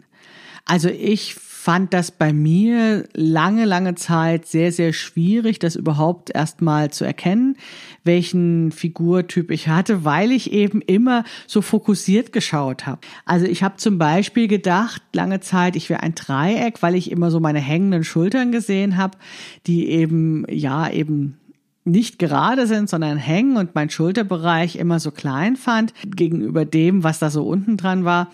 Also 0.65 0.89
ich 0.89 1.36
fand 1.65 1.96
das 1.96 2.12
bei 2.12 2.32
mir 2.32 3.10
lange, 3.15 3.65
lange 3.65 3.96
Zeit 3.96 4.46
sehr, 4.46 4.72
sehr 4.72 4.94
schwierig, 4.94 5.58
das 5.58 5.76
überhaupt 5.76 6.30
erstmal 6.30 6.91
zu 6.91 7.06
erkennen, 7.06 7.58
welchen 8.04 8.72
Figurtyp 8.72 9.50
ich 9.50 9.68
hatte, 9.68 10.06
weil 10.06 10.32
ich 10.32 10.54
eben 10.54 10.82
immer 10.82 11.24
so 11.48 11.63
fokussiert 11.63 12.32
geschaut 12.32 12.86
habe. 12.86 13.02
Also 13.26 13.48
ich 13.48 13.63
habe 13.63 13.78
zum 13.78 13.98
Beispiel 13.98 14.48
gedacht, 14.48 15.02
lange 15.12 15.39
Zeit, 15.39 15.76
ich 15.76 15.89
wäre 15.89 16.04
ein 16.04 16.13
Dreieck, 16.13 16.84
weil 16.84 16.94
ich 16.94 17.10
immer 17.10 17.32
so 17.32 17.39
meine 17.39 17.62
hängenden 17.62 18.04
Schultern 18.04 18.52
gesehen 18.52 18.96
habe, 18.96 19.18
die 19.65 19.89
eben, 19.89 20.46
ja, 20.48 20.88
eben 20.91 21.39
nicht 21.86 22.19
gerade 22.19 22.67
sind, 22.67 22.89
sondern 22.89 23.17
hängen 23.17 23.58
und 23.58 23.76
mein 23.76 23.89
Schulterbereich 23.89 24.76
immer 24.76 25.00
so 25.00 25.12
klein 25.12 25.56
fand 25.56 25.93
gegenüber 26.04 26.65
dem, 26.65 27.04
was 27.04 27.19
da 27.19 27.30
so 27.30 27.48
unten 27.48 27.78
dran 27.78 28.04
war. 28.04 28.32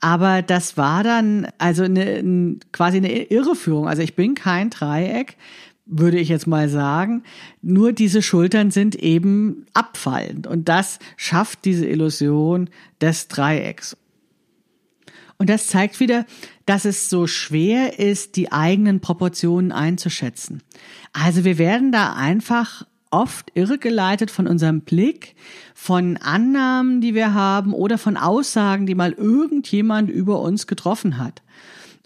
Aber 0.00 0.42
das 0.42 0.76
war 0.76 1.02
dann 1.02 1.48
also 1.58 1.84
eine, 1.84 2.56
quasi 2.72 2.98
eine 2.98 3.22
Irreführung. 3.30 3.88
Also 3.88 4.02
ich 4.02 4.14
bin 4.14 4.34
kein 4.34 4.70
Dreieck, 4.70 5.36
würde 5.86 6.18
ich 6.18 6.28
jetzt 6.28 6.46
mal 6.46 6.68
sagen. 6.68 7.22
Nur 7.62 7.92
diese 7.92 8.22
Schultern 8.22 8.70
sind 8.70 8.94
eben 8.94 9.66
abfallend. 9.74 10.46
Und 10.46 10.68
das 10.68 10.98
schafft 11.16 11.64
diese 11.64 11.86
Illusion 11.86 12.68
des 13.00 13.28
Dreiecks. 13.28 13.96
Und 15.38 15.48
das 15.48 15.68
zeigt 15.68 16.00
wieder, 16.00 16.26
dass 16.66 16.84
es 16.84 17.08
so 17.08 17.28
schwer 17.28 17.98
ist, 17.98 18.36
die 18.36 18.50
eigenen 18.50 19.00
Proportionen 19.00 19.70
einzuschätzen. 19.70 20.62
Also 21.12 21.44
wir 21.44 21.58
werden 21.58 21.92
da 21.92 22.14
einfach 22.14 22.84
oft 23.10 23.50
irregeleitet 23.54 24.30
von 24.30 24.46
unserem 24.46 24.82
Blick, 24.82 25.34
von 25.74 26.16
Annahmen, 26.18 27.00
die 27.00 27.14
wir 27.14 27.34
haben 27.34 27.72
oder 27.72 27.98
von 27.98 28.16
Aussagen, 28.16 28.86
die 28.86 28.94
mal 28.94 29.12
irgendjemand 29.12 30.10
über 30.10 30.40
uns 30.40 30.66
getroffen 30.66 31.18
hat. 31.18 31.42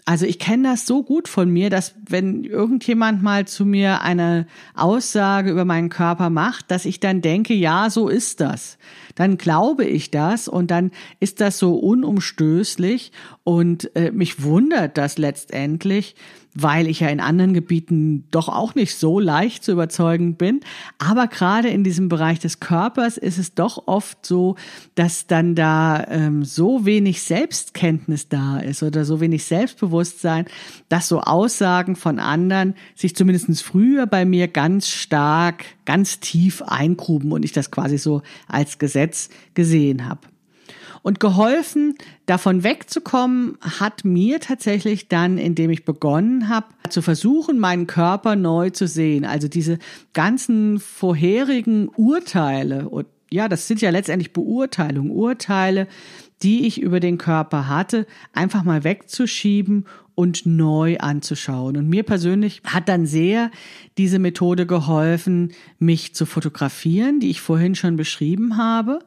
Also 0.05 0.25
ich 0.25 0.37
kenne 0.37 0.69
das 0.69 0.85
so 0.85 1.01
gut 1.01 1.29
von 1.29 1.49
mir, 1.49 1.69
dass 1.69 1.95
wenn 2.09 2.43
irgendjemand 2.43 3.23
mal 3.23 3.47
zu 3.47 3.65
mir 3.65 4.01
eine 4.01 4.47
Aussage 4.75 5.49
über 5.49 5.63
meinen 5.63 5.87
Körper 5.87 6.29
macht, 6.29 6.71
dass 6.71 6.83
ich 6.83 6.99
dann 6.99 7.21
denke, 7.21 7.53
ja, 7.53 7.89
so 7.89 8.09
ist 8.09 8.41
das. 8.41 8.77
Dann 9.15 9.37
glaube 9.37 9.85
ich 9.85 10.11
das 10.11 10.49
und 10.49 10.71
dann 10.71 10.91
ist 11.21 11.39
das 11.39 11.57
so 11.57 11.75
unumstößlich 11.75 13.13
und 13.45 13.95
äh, 13.95 14.11
mich 14.11 14.43
wundert 14.43 14.97
das 14.97 15.17
letztendlich, 15.17 16.15
weil 16.55 16.87
ich 16.87 16.99
ja 16.99 17.07
in 17.09 17.19
anderen 17.19 17.53
Gebieten 17.53 18.25
doch 18.31 18.47
auch 18.47 18.75
nicht 18.75 18.95
so 18.95 19.19
leicht 19.19 19.63
zu 19.63 19.71
überzeugen 19.71 20.35
bin. 20.35 20.61
Aber 20.99 21.27
gerade 21.27 21.69
in 21.69 21.83
diesem 21.83 22.09
Bereich 22.09 22.39
des 22.39 22.59
Körpers 22.59 23.17
ist 23.17 23.37
es 23.37 23.55
doch 23.55 23.87
oft 23.87 24.25
so, 24.25 24.55
dass 24.95 25.27
dann 25.27 25.55
da 25.55 26.05
ähm, 26.09 26.43
so 26.43 26.85
wenig 26.85 27.23
Selbstkenntnis 27.23 28.29
da 28.29 28.59
ist 28.59 28.83
oder 28.83 29.05
so 29.05 29.19
wenig 29.19 29.45
Selbstbewusstsein, 29.45 30.45
dass 30.89 31.07
so 31.07 31.21
Aussagen 31.21 31.95
von 31.95 32.19
anderen 32.19 32.75
sich 32.95 33.15
zumindest 33.15 33.63
früher 33.63 34.05
bei 34.05 34.25
mir 34.25 34.47
ganz 34.47 34.87
stark, 34.87 35.65
ganz 35.85 36.19
tief 36.19 36.61
eingruben 36.61 37.31
und 37.31 37.43
ich 37.43 37.51
das 37.51 37.71
quasi 37.71 37.97
so 37.97 38.21
als 38.47 38.77
Gesetz 38.77 39.29
gesehen 39.53 40.07
habe. 40.07 40.32
Und 41.03 41.19
geholfen, 41.19 41.95
davon 42.25 42.63
wegzukommen, 42.63 43.57
hat 43.59 44.05
mir 44.05 44.39
tatsächlich 44.39 45.09
dann, 45.09 45.37
indem 45.37 45.69
ich 45.69 45.83
begonnen 45.83 46.47
habe, 46.47 46.67
zu 46.89 47.01
versuchen, 47.01 47.59
meinen 47.59 47.87
Körper 47.87 48.37
neu 48.37 48.69
zu 48.69 48.87
sehen. 48.87 49.25
Also 49.25 49.49
diese 49.49 49.79
ganzen 50.13 50.79
vorherigen 50.79 51.89
Urteile, 51.89 52.87
und 52.87 53.05
ja, 53.29 53.49
das 53.49 53.67
sind 53.67 53.81
ja 53.81 53.89
letztendlich 53.89 54.31
Beurteilungen, 54.31 55.11
Urteile, 55.11 55.87
die 56.41 56.65
ich 56.65 56.81
über 56.81 57.01
den 57.01 57.17
Körper 57.17 57.67
hatte, 57.67 58.07
einfach 58.31 58.63
mal 58.63 58.85
wegzuschieben 58.85 59.85
und 60.15 60.45
neu 60.45 60.97
anzuschauen. 60.99 61.75
Und 61.75 61.89
mir 61.89 62.03
persönlich 62.03 62.61
hat 62.63 62.87
dann 62.87 63.05
sehr 63.05 63.51
diese 63.97 64.19
Methode 64.19 64.65
geholfen, 64.65 65.51
mich 65.79 66.15
zu 66.15 66.25
fotografieren, 66.25 67.19
die 67.19 67.29
ich 67.29 67.41
vorhin 67.41 67.75
schon 67.75 67.97
beschrieben 67.97 68.55
habe 68.55 68.99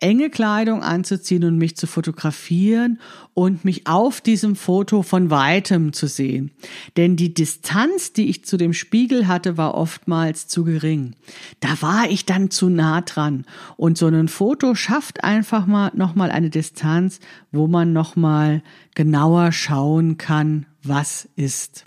enge 0.00 0.30
Kleidung 0.30 0.82
anzuziehen 0.82 1.44
und 1.44 1.58
mich 1.58 1.76
zu 1.76 1.86
fotografieren 1.86 2.98
und 3.34 3.64
mich 3.64 3.86
auf 3.86 4.20
diesem 4.20 4.56
Foto 4.56 5.02
von 5.02 5.30
weitem 5.30 5.92
zu 5.92 6.06
sehen. 6.06 6.50
Denn 6.96 7.16
die 7.16 7.32
Distanz, 7.32 8.12
die 8.12 8.28
ich 8.28 8.44
zu 8.44 8.56
dem 8.56 8.72
Spiegel 8.72 9.28
hatte, 9.28 9.56
war 9.56 9.74
oftmals 9.74 10.48
zu 10.48 10.64
gering. 10.64 11.14
Da 11.60 11.80
war 11.80 12.10
ich 12.10 12.26
dann 12.26 12.50
zu 12.50 12.68
nah 12.68 13.02
dran. 13.02 13.44
Und 13.76 13.98
so 13.98 14.06
ein 14.06 14.28
Foto 14.28 14.74
schafft 14.74 15.22
einfach 15.22 15.66
mal 15.66 15.92
nochmal 15.94 16.30
eine 16.30 16.50
Distanz, 16.50 17.20
wo 17.52 17.66
man 17.66 17.92
nochmal 17.92 18.62
genauer 18.94 19.52
schauen 19.52 20.18
kann, 20.18 20.66
was 20.82 21.28
ist. 21.36 21.84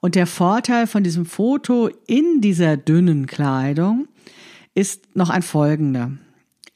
Und 0.00 0.14
der 0.14 0.26
Vorteil 0.26 0.86
von 0.86 1.02
diesem 1.02 1.26
Foto 1.26 1.90
in 2.06 2.40
dieser 2.40 2.76
dünnen 2.76 3.26
Kleidung 3.26 4.08
ist 4.74 5.16
noch 5.16 5.30
ein 5.30 5.42
folgender 5.42 6.12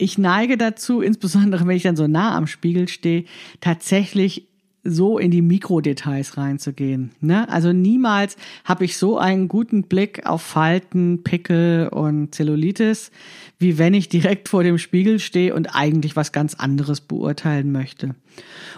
ich 0.01 0.19
neige 0.19 0.57
dazu, 0.57 1.01
insbesondere 1.01 1.67
wenn 1.67 1.77
ich 1.77 1.83
dann 1.83 1.97
so 1.97 2.07
nah 2.07 2.37
am 2.37 2.47
Spiegel 2.47 2.89
stehe, 2.89 3.25
tatsächlich 3.61 4.50
so 4.83 5.19
in 5.19 5.31
die 5.31 5.43
Mikrodetails 5.43 6.37
reinzugehen. 6.37 7.11
Ne? 7.21 7.49
Also 7.49 7.73
niemals 7.73 8.37
habe 8.65 8.85
ich 8.85 8.97
so 8.97 9.19
einen 9.19 9.49
guten 9.49 9.85
Blick 9.85 10.27
auf 10.27 10.43
Falten, 10.43 11.23
Pickel 11.23 11.89
und 11.89 12.35
Zellulitis, 12.35 13.11
wie 13.59 13.77
wenn 13.77 13.93
ich 13.93 14.09
direkt 14.09 14.49
vor 14.49 14.63
dem 14.63 14.79
Spiegel 14.79 15.19
stehe 15.19 15.55
und 15.55 15.75
eigentlich 15.75 16.17
was 16.17 16.33
ganz 16.33 16.55
anderes 16.55 17.03
beurteilen 17.03 17.73
möchte. 17.73 18.15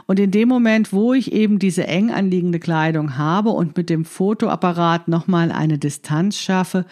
Und 0.07 0.19
in 0.19 0.33
dem 0.33 0.49
Moment, 0.49 0.93
wo 0.93 1.13
ich 1.13 1.33
eben 1.33 1.59
diese 1.59 1.87
eng 1.87 2.11
anliegende 2.11 2.59
Kleidung 2.59 3.17
habe 3.17 3.51
und 3.51 3.77
mit 3.77 3.89
dem 3.89 4.05
Fotoapparat 4.05 5.07
nochmal 5.07 5.53
eine 5.53 5.79
Distanz 5.79 6.39
schaffe, 6.39 6.85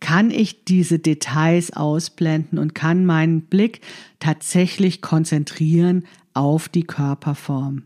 kann 0.00 0.30
ich 0.30 0.64
diese 0.64 0.98
Details 0.98 1.72
ausblenden 1.72 2.58
und 2.58 2.74
kann 2.74 3.06
meinen 3.06 3.42
Blick 3.42 3.80
tatsächlich 4.18 5.02
konzentrieren 5.02 6.04
auf 6.34 6.68
die 6.68 6.84
Körperform. 6.84 7.84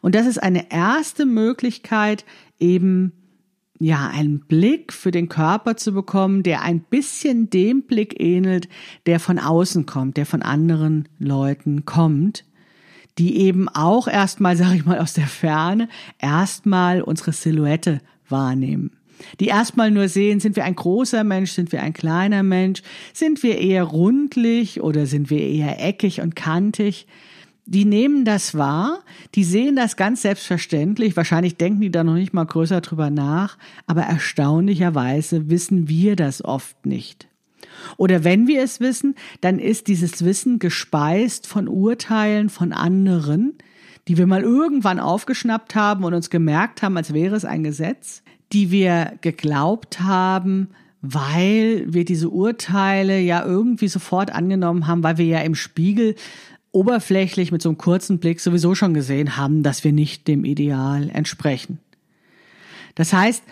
Und 0.00 0.14
das 0.14 0.26
ist 0.26 0.42
eine 0.42 0.70
erste 0.70 1.26
Möglichkeit, 1.26 2.24
eben 2.58 3.12
ja, 3.78 4.08
einen 4.08 4.40
Blick 4.40 4.92
für 4.92 5.10
den 5.10 5.28
Körper 5.28 5.76
zu 5.76 5.92
bekommen, 5.92 6.42
der 6.42 6.62
ein 6.62 6.80
bisschen 6.80 7.50
dem 7.50 7.82
Blick 7.82 8.20
ähnelt, 8.20 8.68
der 9.06 9.20
von 9.20 9.38
außen 9.38 9.86
kommt, 9.86 10.16
der 10.16 10.26
von 10.26 10.42
anderen 10.42 11.08
Leuten 11.18 11.84
kommt, 11.84 12.44
die 13.18 13.38
eben 13.38 13.68
auch 13.68 14.08
erstmal, 14.08 14.56
sag 14.56 14.74
ich 14.74 14.84
mal, 14.84 14.98
aus 14.98 15.14
der 15.14 15.26
Ferne 15.26 15.88
erstmal 16.18 17.02
unsere 17.02 17.32
Silhouette 17.32 18.00
wahrnehmen. 18.28 18.92
Die 19.40 19.46
erstmal 19.46 19.90
nur 19.90 20.08
sehen, 20.08 20.40
sind 20.40 20.56
wir 20.56 20.64
ein 20.64 20.76
großer 20.76 21.24
Mensch, 21.24 21.52
sind 21.52 21.72
wir 21.72 21.82
ein 21.82 21.94
kleiner 21.94 22.42
Mensch, 22.42 22.82
sind 23.14 23.42
wir 23.42 23.58
eher 23.58 23.84
rundlich 23.84 24.82
oder 24.82 25.06
sind 25.06 25.30
wir 25.30 25.40
eher 25.40 25.82
eckig 25.82 26.20
und 26.20 26.36
kantig 26.36 27.06
die 27.66 27.84
nehmen 27.84 28.24
das 28.24 28.56
wahr, 28.56 29.00
die 29.34 29.44
sehen 29.44 29.76
das 29.76 29.96
ganz 29.96 30.22
selbstverständlich, 30.22 31.16
wahrscheinlich 31.16 31.56
denken 31.56 31.80
die 31.80 31.90
da 31.90 32.04
noch 32.04 32.14
nicht 32.14 32.32
mal 32.32 32.46
größer 32.46 32.80
drüber 32.80 33.10
nach, 33.10 33.58
aber 33.86 34.02
erstaunlicherweise 34.02 35.50
wissen 35.50 35.88
wir 35.88 36.14
das 36.16 36.44
oft 36.44 36.86
nicht. 36.86 37.28
Oder 37.96 38.24
wenn 38.24 38.46
wir 38.46 38.62
es 38.62 38.80
wissen, 38.80 39.16
dann 39.40 39.58
ist 39.58 39.88
dieses 39.88 40.24
Wissen 40.24 40.58
gespeist 40.60 41.46
von 41.46 41.68
Urteilen 41.68 42.48
von 42.48 42.72
anderen, 42.72 43.54
die 44.08 44.16
wir 44.16 44.26
mal 44.26 44.42
irgendwann 44.42 45.00
aufgeschnappt 45.00 45.74
haben 45.74 46.04
und 46.04 46.14
uns 46.14 46.30
gemerkt 46.30 46.82
haben, 46.82 46.96
als 46.96 47.12
wäre 47.12 47.34
es 47.34 47.44
ein 47.44 47.64
Gesetz, 47.64 48.22
die 48.52 48.70
wir 48.70 49.14
geglaubt 49.20 50.00
haben, 50.00 50.68
weil 51.02 51.84
wir 51.88 52.04
diese 52.04 52.30
Urteile 52.30 53.18
ja 53.18 53.44
irgendwie 53.44 53.88
sofort 53.88 54.32
angenommen 54.32 54.86
haben, 54.86 55.02
weil 55.02 55.18
wir 55.18 55.26
ja 55.26 55.40
im 55.40 55.54
Spiegel 55.54 56.14
oberflächlich 56.76 57.52
mit 57.52 57.62
so 57.62 57.70
einem 57.70 57.78
kurzen 57.78 58.18
Blick 58.18 58.38
sowieso 58.38 58.74
schon 58.74 58.92
gesehen 58.92 59.38
haben, 59.38 59.62
dass 59.62 59.82
wir 59.82 59.92
nicht 59.92 60.28
dem 60.28 60.44
Ideal 60.44 61.08
entsprechen. 61.10 61.78
Das 62.94 63.14
heißt, 63.14 63.42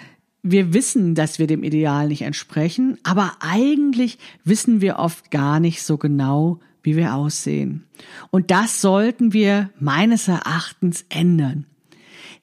wir 0.42 0.74
wissen, 0.74 1.14
dass 1.14 1.38
wir 1.38 1.46
dem 1.46 1.64
Ideal 1.64 2.08
nicht 2.08 2.20
entsprechen, 2.20 2.98
aber 3.02 3.32
eigentlich 3.40 4.18
wissen 4.44 4.82
wir 4.82 4.98
oft 4.98 5.30
gar 5.30 5.58
nicht 5.58 5.82
so 5.82 5.96
genau, 5.96 6.60
wie 6.82 6.96
wir 6.96 7.14
aussehen. 7.14 7.84
Und 8.30 8.50
das 8.50 8.82
sollten 8.82 9.32
wir 9.32 9.70
meines 9.80 10.28
Erachtens 10.28 11.06
ändern. 11.08 11.64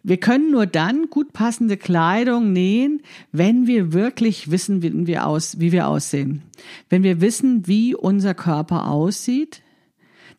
Wir 0.01 0.17
können 0.17 0.49
nur 0.49 0.65
dann 0.65 1.11
gut 1.11 1.31
passende 1.31 1.77
Kleidung 1.77 2.53
nähen, 2.53 3.03
wenn 3.31 3.67
wir 3.67 3.93
wirklich 3.93 4.49
wissen, 4.49 4.81
wie 4.81 5.05
wir, 5.05 5.27
aus, 5.27 5.59
wie 5.59 5.71
wir 5.71 5.87
aussehen. 5.87 6.41
Wenn 6.89 7.03
wir 7.03 7.21
wissen, 7.21 7.67
wie 7.67 7.93
unser 7.93 8.33
Körper 8.33 8.89
aussieht, 8.89 9.61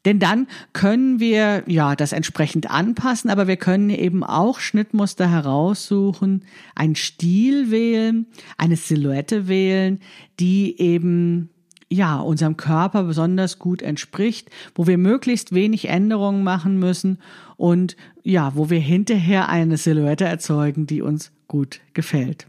denn 0.05 0.19
dann 0.19 0.49
können 0.73 1.21
wir 1.21 1.63
ja 1.67 1.95
das 1.95 2.13
entsprechend 2.13 2.71
anpassen, 2.71 3.31
aber 3.31 3.47
wir 3.47 3.57
können 3.57 3.91
eben 3.91 4.25
auch 4.25 4.59
Schnittmuster 4.59 5.31
heraussuchen, 5.31 6.45
einen 6.75 6.97
Stil 6.97 7.71
wählen, 7.71 8.27
eine 8.59 8.77
Silhouette 8.77 9.47
wählen, 9.49 10.01
die 10.41 10.81
eben 10.81 11.51
ja, 11.89 12.19
unserem 12.19 12.57
Körper 12.57 13.05
besonders 13.05 13.59
gut 13.59 13.83
entspricht, 13.83 14.49
wo 14.75 14.87
wir 14.87 14.97
möglichst 14.97 15.55
wenig 15.55 15.89
Änderungen 15.89 16.43
machen 16.43 16.79
müssen 16.79 17.19
und 17.57 17.97
ja, 18.23 18.57
wo 18.57 18.71
wir 18.71 18.81
hinterher 18.81 19.51
eine 19.51 19.77
Silhouette 19.77 20.25
erzeugen, 20.25 20.87
die 20.87 21.03
uns 21.03 21.33
gut 21.49 21.81
gefällt. 21.93 22.47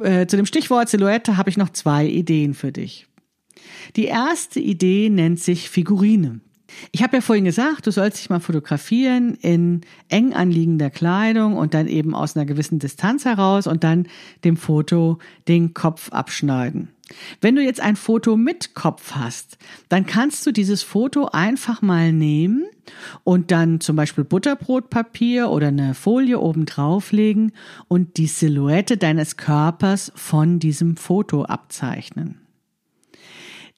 Äh, 0.00 0.26
zu 0.26 0.36
dem 0.36 0.46
Stichwort 0.46 0.88
Silhouette 0.88 1.36
habe 1.36 1.50
ich 1.50 1.56
noch 1.56 1.70
zwei 1.70 2.06
Ideen 2.06 2.54
für 2.54 2.70
dich. 2.70 3.08
Die 3.96 4.04
erste 4.04 4.60
Idee 4.60 5.10
nennt 5.10 5.40
sich 5.40 5.68
Figurine. 5.68 6.40
Ich 6.92 7.02
habe 7.02 7.16
ja 7.16 7.20
vorhin 7.20 7.44
gesagt, 7.44 7.86
du 7.86 7.90
sollst 7.90 8.18
dich 8.18 8.30
mal 8.30 8.40
fotografieren 8.40 9.34
in 9.40 9.80
eng 10.08 10.34
anliegender 10.34 10.90
Kleidung 10.90 11.56
und 11.56 11.74
dann 11.74 11.88
eben 11.88 12.14
aus 12.14 12.36
einer 12.36 12.46
gewissen 12.46 12.78
Distanz 12.78 13.24
heraus 13.24 13.66
und 13.66 13.84
dann 13.84 14.06
dem 14.44 14.56
Foto 14.56 15.18
den 15.48 15.74
Kopf 15.74 16.10
abschneiden. 16.10 16.90
Wenn 17.40 17.56
du 17.56 17.62
jetzt 17.62 17.80
ein 17.80 17.96
Foto 17.96 18.36
mit 18.36 18.74
Kopf 18.74 19.12
hast, 19.12 19.56
dann 19.88 20.04
kannst 20.04 20.46
du 20.46 20.52
dieses 20.52 20.82
Foto 20.82 21.26
einfach 21.32 21.80
mal 21.80 22.12
nehmen 22.12 22.66
und 23.24 23.50
dann 23.50 23.80
zum 23.80 23.96
Beispiel 23.96 24.24
Butterbrotpapier 24.24 25.50
oder 25.50 25.68
eine 25.68 25.94
Folie 25.94 26.38
oben 26.38 26.66
drauflegen 26.66 27.52
und 27.88 28.18
die 28.18 28.26
Silhouette 28.26 28.98
deines 28.98 29.36
Körpers 29.36 30.12
von 30.14 30.58
diesem 30.58 30.96
Foto 30.96 31.44
abzeichnen. 31.44 32.47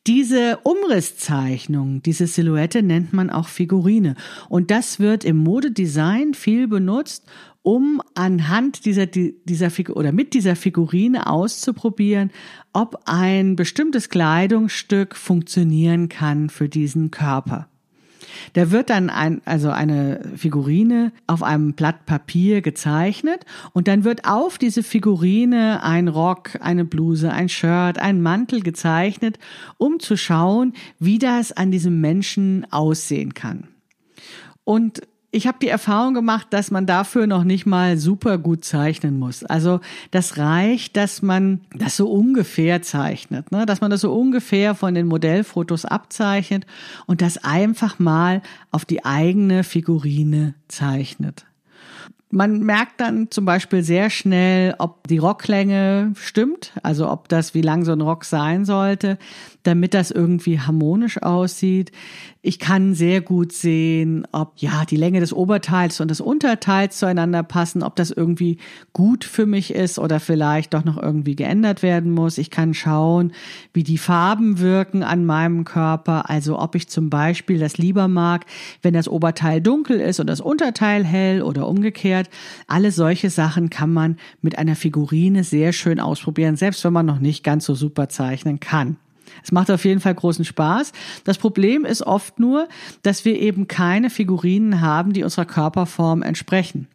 Diese 0.06 0.58
Umrisszeichnung, 0.62 2.02
diese 2.02 2.26
Silhouette 2.26 2.82
nennt 2.82 3.12
man 3.12 3.28
auch 3.28 3.48
Figurine. 3.48 4.14
Und 4.48 4.70
das 4.70 4.98
wird 4.98 5.24
im 5.24 5.36
Modedesign 5.36 6.32
viel 6.32 6.68
benutzt, 6.68 7.26
um 7.62 8.00
anhand 8.14 8.86
dieser, 8.86 9.06
dieser 9.06 9.70
Figur 9.70 9.96
oder 9.96 10.12
mit 10.12 10.32
dieser 10.32 10.56
Figurine 10.56 11.26
auszuprobieren, 11.26 12.30
ob 12.72 13.02
ein 13.04 13.56
bestimmtes 13.56 14.08
Kleidungsstück 14.08 15.14
funktionieren 15.16 16.08
kann 16.08 16.48
für 16.48 16.70
diesen 16.70 17.10
Körper. 17.10 17.69
Da 18.52 18.70
wird 18.70 18.90
dann 18.90 19.10
ein, 19.10 19.40
also 19.44 19.70
eine 19.70 20.20
Figurine 20.36 21.12
auf 21.26 21.42
einem 21.42 21.74
Blatt 21.74 22.06
Papier 22.06 22.62
gezeichnet 22.62 23.44
und 23.72 23.88
dann 23.88 24.04
wird 24.04 24.26
auf 24.26 24.58
diese 24.58 24.82
Figurine 24.82 25.82
ein 25.82 26.08
Rock, 26.08 26.58
eine 26.60 26.84
Bluse, 26.84 27.32
ein 27.32 27.48
Shirt, 27.48 27.98
ein 27.98 28.22
Mantel 28.22 28.60
gezeichnet, 28.62 29.38
um 29.78 30.00
zu 30.00 30.16
schauen, 30.16 30.74
wie 30.98 31.18
das 31.18 31.52
an 31.52 31.70
diesem 31.70 32.00
Menschen 32.00 32.66
aussehen 32.70 33.34
kann. 33.34 33.68
Und 34.64 35.02
ich 35.32 35.46
habe 35.46 35.58
die 35.62 35.68
Erfahrung 35.68 36.14
gemacht, 36.14 36.48
dass 36.50 36.70
man 36.70 36.86
dafür 36.86 37.26
noch 37.26 37.44
nicht 37.44 37.64
mal 37.64 37.96
super 37.98 38.36
gut 38.36 38.64
zeichnen 38.64 39.18
muss. 39.18 39.44
Also 39.44 39.80
das 40.10 40.38
reicht, 40.38 40.96
dass 40.96 41.22
man 41.22 41.60
das 41.72 41.96
so 41.96 42.10
ungefähr 42.10 42.82
zeichnet, 42.82 43.52
ne? 43.52 43.64
dass 43.64 43.80
man 43.80 43.90
das 43.90 44.00
so 44.00 44.12
ungefähr 44.12 44.74
von 44.74 44.94
den 44.94 45.06
Modellfotos 45.06 45.84
abzeichnet 45.84 46.66
und 47.06 47.22
das 47.22 47.44
einfach 47.44 47.98
mal 47.98 48.42
auf 48.72 48.84
die 48.84 49.04
eigene 49.04 49.62
Figurine 49.62 50.54
zeichnet. 50.66 51.44
Man 52.32 52.60
merkt 52.60 53.00
dann 53.00 53.28
zum 53.30 53.44
Beispiel 53.44 53.82
sehr 53.82 54.08
schnell, 54.08 54.76
ob 54.78 55.08
die 55.08 55.18
Rocklänge 55.18 56.12
stimmt, 56.14 56.72
also 56.82 57.10
ob 57.10 57.28
das, 57.28 57.54
wie 57.54 57.60
lang 57.60 57.84
so 57.84 57.90
ein 57.90 58.00
Rock 58.00 58.24
sein 58.24 58.64
sollte, 58.64 59.18
damit 59.62 59.94
das 59.94 60.10
irgendwie 60.10 60.60
harmonisch 60.60 61.20
aussieht. 61.20 61.90
Ich 62.42 62.58
kann 62.58 62.94
sehr 62.94 63.20
gut 63.20 63.52
sehen, 63.52 64.26
ob 64.32 64.52
ja 64.56 64.84
die 64.86 64.96
Länge 64.96 65.20
des 65.20 65.32
Oberteils 65.34 66.00
und 66.00 66.08
des 66.08 66.22
Unterteils 66.22 66.98
zueinander 66.98 67.42
passen, 67.42 67.82
ob 67.82 67.96
das 67.96 68.10
irgendwie 68.10 68.56
gut 68.94 69.24
für 69.24 69.44
mich 69.44 69.74
ist 69.74 69.98
oder 69.98 70.20
vielleicht 70.20 70.72
doch 70.72 70.84
noch 70.84 70.96
irgendwie 70.96 71.36
geändert 71.36 71.82
werden 71.82 72.12
muss. 72.12 72.38
Ich 72.38 72.50
kann 72.50 72.72
schauen, 72.72 73.32
wie 73.74 73.82
die 73.82 73.98
Farben 73.98 74.58
wirken 74.58 75.02
an 75.02 75.26
meinem 75.26 75.64
Körper, 75.64 76.30
also 76.30 76.58
ob 76.58 76.74
ich 76.74 76.88
zum 76.88 77.10
Beispiel 77.10 77.58
das 77.58 77.76
lieber 77.76 78.08
mag, 78.08 78.46
wenn 78.80 78.94
das 78.94 79.08
Oberteil 79.08 79.60
dunkel 79.60 80.00
ist 80.00 80.20
und 80.20 80.28
das 80.28 80.40
Unterteil 80.40 81.04
hell 81.04 81.42
oder 81.42 81.68
umgekehrt. 81.68 82.19
Alle 82.66 82.92
solche 82.92 83.30
Sachen 83.30 83.70
kann 83.70 83.92
man 83.92 84.16
mit 84.42 84.58
einer 84.58 84.76
Figurine 84.76 85.44
sehr 85.44 85.72
schön 85.72 86.00
ausprobieren, 86.00 86.56
selbst 86.56 86.84
wenn 86.84 86.92
man 86.92 87.06
noch 87.06 87.20
nicht 87.20 87.44
ganz 87.44 87.64
so 87.64 87.74
super 87.74 88.08
zeichnen 88.08 88.60
kann. 88.60 88.96
Es 89.42 89.52
macht 89.52 89.70
auf 89.70 89.84
jeden 89.84 90.00
Fall 90.00 90.14
großen 90.14 90.44
Spaß. 90.44 90.92
Das 91.24 91.38
Problem 91.38 91.84
ist 91.84 92.02
oft 92.02 92.38
nur, 92.38 92.68
dass 93.02 93.24
wir 93.24 93.38
eben 93.38 93.68
keine 93.68 94.10
Figurinen 94.10 94.80
haben, 94.80 95.12
die 95.12 95.22
unserer 95.22 95.46
Körperform 95.46 96.22
entsprechen. 96.22 96.88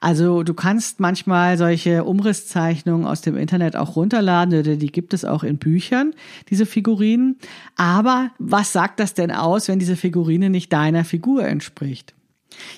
Also 0.00 0.42
du 0.42 0.52
kannst 0.52 1.00
manchmal 1.00 1.56
solche 1.56 2.04
Umrisszeichnungen 2.04 3.06
aus 3.06 3.22
dem 3.22 3.36
Internet 3.36 3.76
auch 3.76 3.96
runterladen 3.96 4.58
oder 4.58 4.76
die 4.76 4.92
gibt 4.92 5.14
es 5.14 5.24
auch 5.24 5.42
in 5.42 5.58
Büchern, 5.58 6.12
diese 6.50 6.66
Figurinen. 6.66 7.36
Aber 7.76 8.30
was 8.38 8.72
sagt 8.72 9.00
das 9.00 9.14
denn 9.14 9.30
aus, 9.30 9.68
wenn 9.68 9.78
diese 9.78 9.96
Figurine 9.96 10.50
nicht 10.50 10.72
deiner 10.72 11.04
Figur 11.04 11.44
entspricht? 11.44 12.15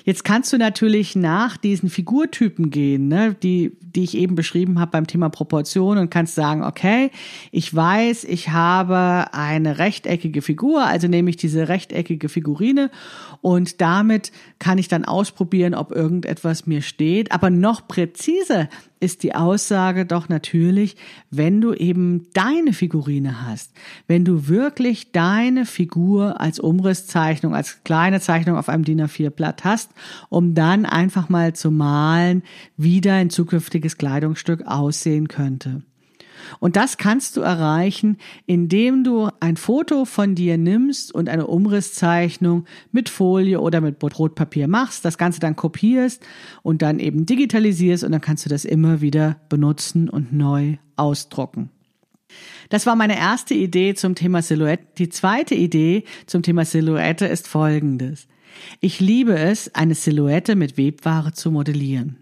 Jetzt 0.03 0.23
kannst 0.23 0.51
du 0.53 0.57
natürlich 0.57 1.15
nach 1.15 1.57
diesen 1.57 1.89
Figurtypen 1.89 2.69
gehen, 2.69 3.07
ne, 3.07 3.35
die, 3.41 3.77
die 3.81 4.03
ich 4.03 4.17
eben 4.17 4.35
beschrieben 4.35 4.79
habe 4.79 4.91
beim 4.91 5.07
Thema 5.07 5.29
Proportion 5.29 5.97
und 5.97 6.09
kannst 6.09 6.35
sagen, 6.35 6.63
okay, 6.63 7.11
ich 7.51 7.73
weiß, 7.73 8.23
ich 8.23 8.49
habe 8.49 9.33
eine 9.33 9.77
rechteckige 9.77 10.41
Figur, 10.41 10.85
also 10.85 11.07
nehme 11.07 11.29
ich 11.29 11.37
diese 11.37 11.67
rechteckige 11.67 12.29
Figurine 12.29 12.91
und 13.41 13.81
damit 13.81 14.31
kann 14.59 14.77
ich 14.77 14.87
dann 14.87 15.05
ausprobieren, 15.05 15.73
ob 15.73 15.91
irgendetwas 15.91 16.65
mir 16.65 16.81
steht. 16.81 17.31
Aber 17.31 17.49
noch 17.49 17.87
präziser 17.87 18.67
ist 18.99 19.23
die 19.23 19.33
Aussage 19.33 20.05
doch 20.05 20.27
natürlich, 20.27 20.97
wenn 21.31 21.61
du 21.61 21.73
eben 21.73 22.27
deine 22.33 22.73
Figurine 22.73 23.45
hast, 23.47 23.71
wenn 24.07 24.25
du 24.25 24.47
wirklich 24.47 25.11
deine 25.11 25.65
Figur 25.65 26.41
als 26.41 26.59
Umrisszeichnung, 26.59 27.55
als 27.55 27.83
kleine 27.83 28.19
Zeichnung 28.19 28.57
auf 28.57 28.67
einem 28.67 28.83
DIN 28.83 29.01
A4-Blatt 29.01 29.63
hast, 29.63 29.91
um 30.27 30.53
dann 30.53 30.85
einfach 30.85 31.29
mal 31.29 31.53
zu 31.53 31.71
malen, 31.71 32.43
wie 32.75 32.99
dein 32.99 33.29
zukünftiges 33.29 33.97
Kleidungsstück 33.97 34.67
aussehen 34.67 35.29
könnte. 35.29 35.83
Und 36.59 36.75
das 36.75 36.97
kannst 36.97 37.37
du 37.37 37.41
erreichen, 37.41 38.17
indem 38.45 39.03
du 39.03 39.29
ein 39.39 39.57
Foto 39.57 40.05
von 40.05 40.35
dir 40.35 40.57
nimmst 40.57 41.13
und 41.13 41.29
eine 41.29 41.47
Umrisszeichnung 41.47 42.65
mit 42.91 43.09
Folie 43.09 43.59
oder 43.61 43.81
mit 43.81 43.99
Brotpapier 43.99 44.67
machst, 44.67 45.05
das 45.05 45.17
Ganze 45.17 45.39
dann 45.39 45.55
kopierst 45.55 46.23
und 46.61 46.81
dann 46.81 46.99
eben 46.99 47.25
digitalisierst 47.25 48.03
und 48.03 48.11
dann 48.11 48.21
kannst 48.21 48.45
du 48.45 48.49
das 48.49 48.65
immer 48.65 49.01
wieder 49.01 49.37
benutzen 49.49 50.09
und 50.09 50.33
neu 50.33 50.77
ausdrucken. 50.95 51.69
Das 52.69 52.85
war 52.85 52.95
meine 52.95 53.17
erste 53.17 53.55
Idee 53.55 53.95
zum 53.95 54.15
Thema 54.15 54.41
Silhouette. 54.41 54.83
Die 54.97 55.09
zweite 55.09 55.55
Idee 55.55 56.03
zum 56.27 56.43
Thema 56.43 56.65
Silhouette 56.65 57.25
ist 57.25 57.47
folgendes. 57.47 58.27
Ich 58.79 58.99
liebe 58.99 59.37
es, 59.37 59.73
eine 59.73 59.95
Silhouette 59.95 60.55
mit 60.55 60.77
Webware 60.77 61.33
zu 61.33 61.51
modellieren. 61.51 62.17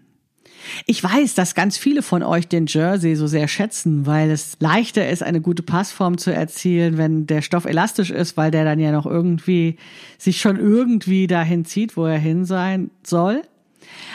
Ich 0.86 1.02
weiß, 1.02 1.34
dass 1.34 1.54
ganz 1.54 1.76
viele 1.78 2.02
von 2.02 2.22
euch 2.22 2.48
den 2.48 2.66
Jersey 2.66 3.16
so 3.16 3.26
sehr 3.26 3.48
schätzen, 3.48 4.06
weil 4.06 4.30
es 4.30 4.56
leichter 4.60 5.08
ist, 5.08 5.22
eine 5.22 5.40
gute 5.40 5.62
Passform 5.62 6.18
zu 6.18 6.32
erzielen, 6.32 6.98
wenn 6.98 7.26
der 7.26 7.42
Stoff 7.42 7.64
elastisch 7.64 8.10
ist, 8.10 8.36
weil 8.36 8.50
der 8.50 8.64
dann 8.64 8.78
ja 8.78 8.92
noch 8.92 9.06
irgendwie 9.06 9.76
sich 10.18 10.40
schon 10.40 10.58
irgendwie 10.58 11.26
dahin 11.26 11.64
zieht, 11.64 11.96
wo 11.96 12.04
er 12.06 12.18
hin 12.18 12.44
sein 12.44 12.90
soll. 13.02 13.42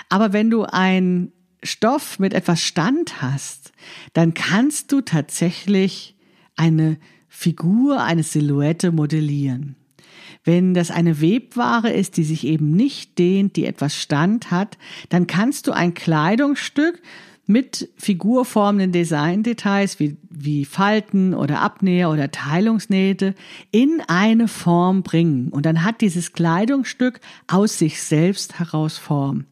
Aber 0.10 0.34
wenn 0.34 0.50
du 0.50 0.64
ein 0.64 1.32
Stoff 1.64 2.20
mit 2.20 2.34
etwas 2.34 2.62
Stand 2.62 3.22
hast, 3.22 3.72
dann 4.14 4.34
kannst 4.34 4.92
du 4.92 5.02
tatsächlich 5.02 6.16
eine 6.56 6.98
Figur, 7.30 8.04
eine 8.04 8.24
Silhouette 8.24 8.92
modellieren. 8.92 9.76
Wenn 10.44 10.74
das 10.74 10.92
eine 10.92 11.22
Webware 11.22 11.92
ist, 11.92 12.18
die 12.18 12.24
sich 12.24 12.46
eben 12.46 12.72
nicht 12.72 13.18
dehnt, 13.18 13.56
die 13.56 13.66
etwas 13.66 13.96
Stand 13.96 14.52
hat, 14.52 14.78
dann 15.10 15.28
kannst 15.28 15.68
du 15.68 15.72
ein 15.72 15.94
Kleidungsstück 15.94 17.02
mit 17.46 17.90
figurformenden 17.98 18.94
Designdetails 18.94 20.00
wie, 20.00 20.16
wie 20.30 20.64
Falten 20.64 21.34
oder 21.34 21.60
Abnäher 21.60 22.10
oder 22.10 22.32
Teilungsnähte 22.32 23.36
in 23.72 24.02
eine 24.08 24.48
Form 24.48 25.04
bringen. 25.04 25.50
Und 25.50 25.66
dann 25.66 25.84
hat 25.84 26.02
dieses 26.02 26.32
Kleidungsstück 26.32 27.20
aus 27.48 27.78
sich 27.78 28.02
selbst 28.02 28.60
heraus 28.60 28.98
Form. 28.98 29.46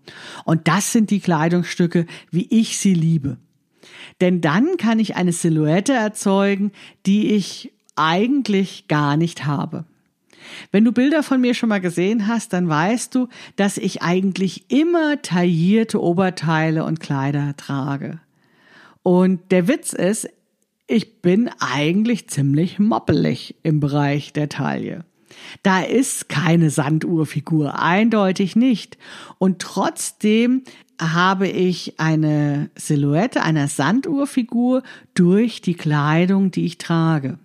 Und 0.45 0.67
das 0.67 0.93
sind 0.93 1.10
die 1.10 1.19
Kleidungsstücke, 1.19 2.06
wie 2.32 2.47
ich 2.49 2.77
sie 2.77 2.93
liebe. 2.93 3.38
Denn 4.21 4.39
dann 4.39 4.77
kann 4.77 4.99
ich 4.99 5.15
eine 5.15 5.34
Silhouette 5.34 5.93
erzeugen, 5.93 6.71
die 7.06 7.32
ich 7.32 7.73
eigentlich 7.95 8.88
gar 8.88 9.17
nicht 9.17 9.45
habe. 9.45 9.86
Wenn 10.71 10.86
du 10.86 10.91
Bilder 10.91 11.23
von 11.23 11.41
mir 11.41 11.54
schon 11.54 11.69
mal 11.69 11.82
gesehen 11.82 12.27
hast, 12.27 12.54
dann 12.54 12.67
weißt 12.69 13.13
du, 13.15 13.27
dass 13.56 13.77
ich 13.77 14.01
eigentlich 14.01 14.69
immer 14.69 15.21
taillierte 15.21 16.01
Oberteile 16.01 16.84
und 16.86 16.99
Kleider 16.99 17.56
trage. 17.58 18.19
Und 19.04 19.51
der 19.51 19.67
Witz 19.67 19.93
ist, 19.93 20.30
ich 20.88 21.21
bin 21.21 21.49
eigentlich 21.60 22.30
ziemlich 22.30 22.80
moppelig 22.80 23.56
im 23.63 23.80
Bereich 23.80 24.34
der 24.34 24.49
Taille. 24.49 25.06
Da 25.63 25.82
ist 25.82 26.30
keine 26.30 26.69
Sanduhrfigur, 26.69 27.80
eindeutig 27.82 28.56
nicht. 28.56 28.97
Und 29.38 29.60
trotzdem 29.60 30.63
habe 30.99 31.47
ich 31.47 31.99
eine 31.99 32.69
Silhouette 32.75 33.41
einer 33.41 33.67
Sanduhrfigur 33.67 34.84
durch 35.13 35.62
die 35.62 35.73
Kleidung, 35.73 36.51
die 36.51 36.65
ich 36.65 36.77
trage. 36.77 37.39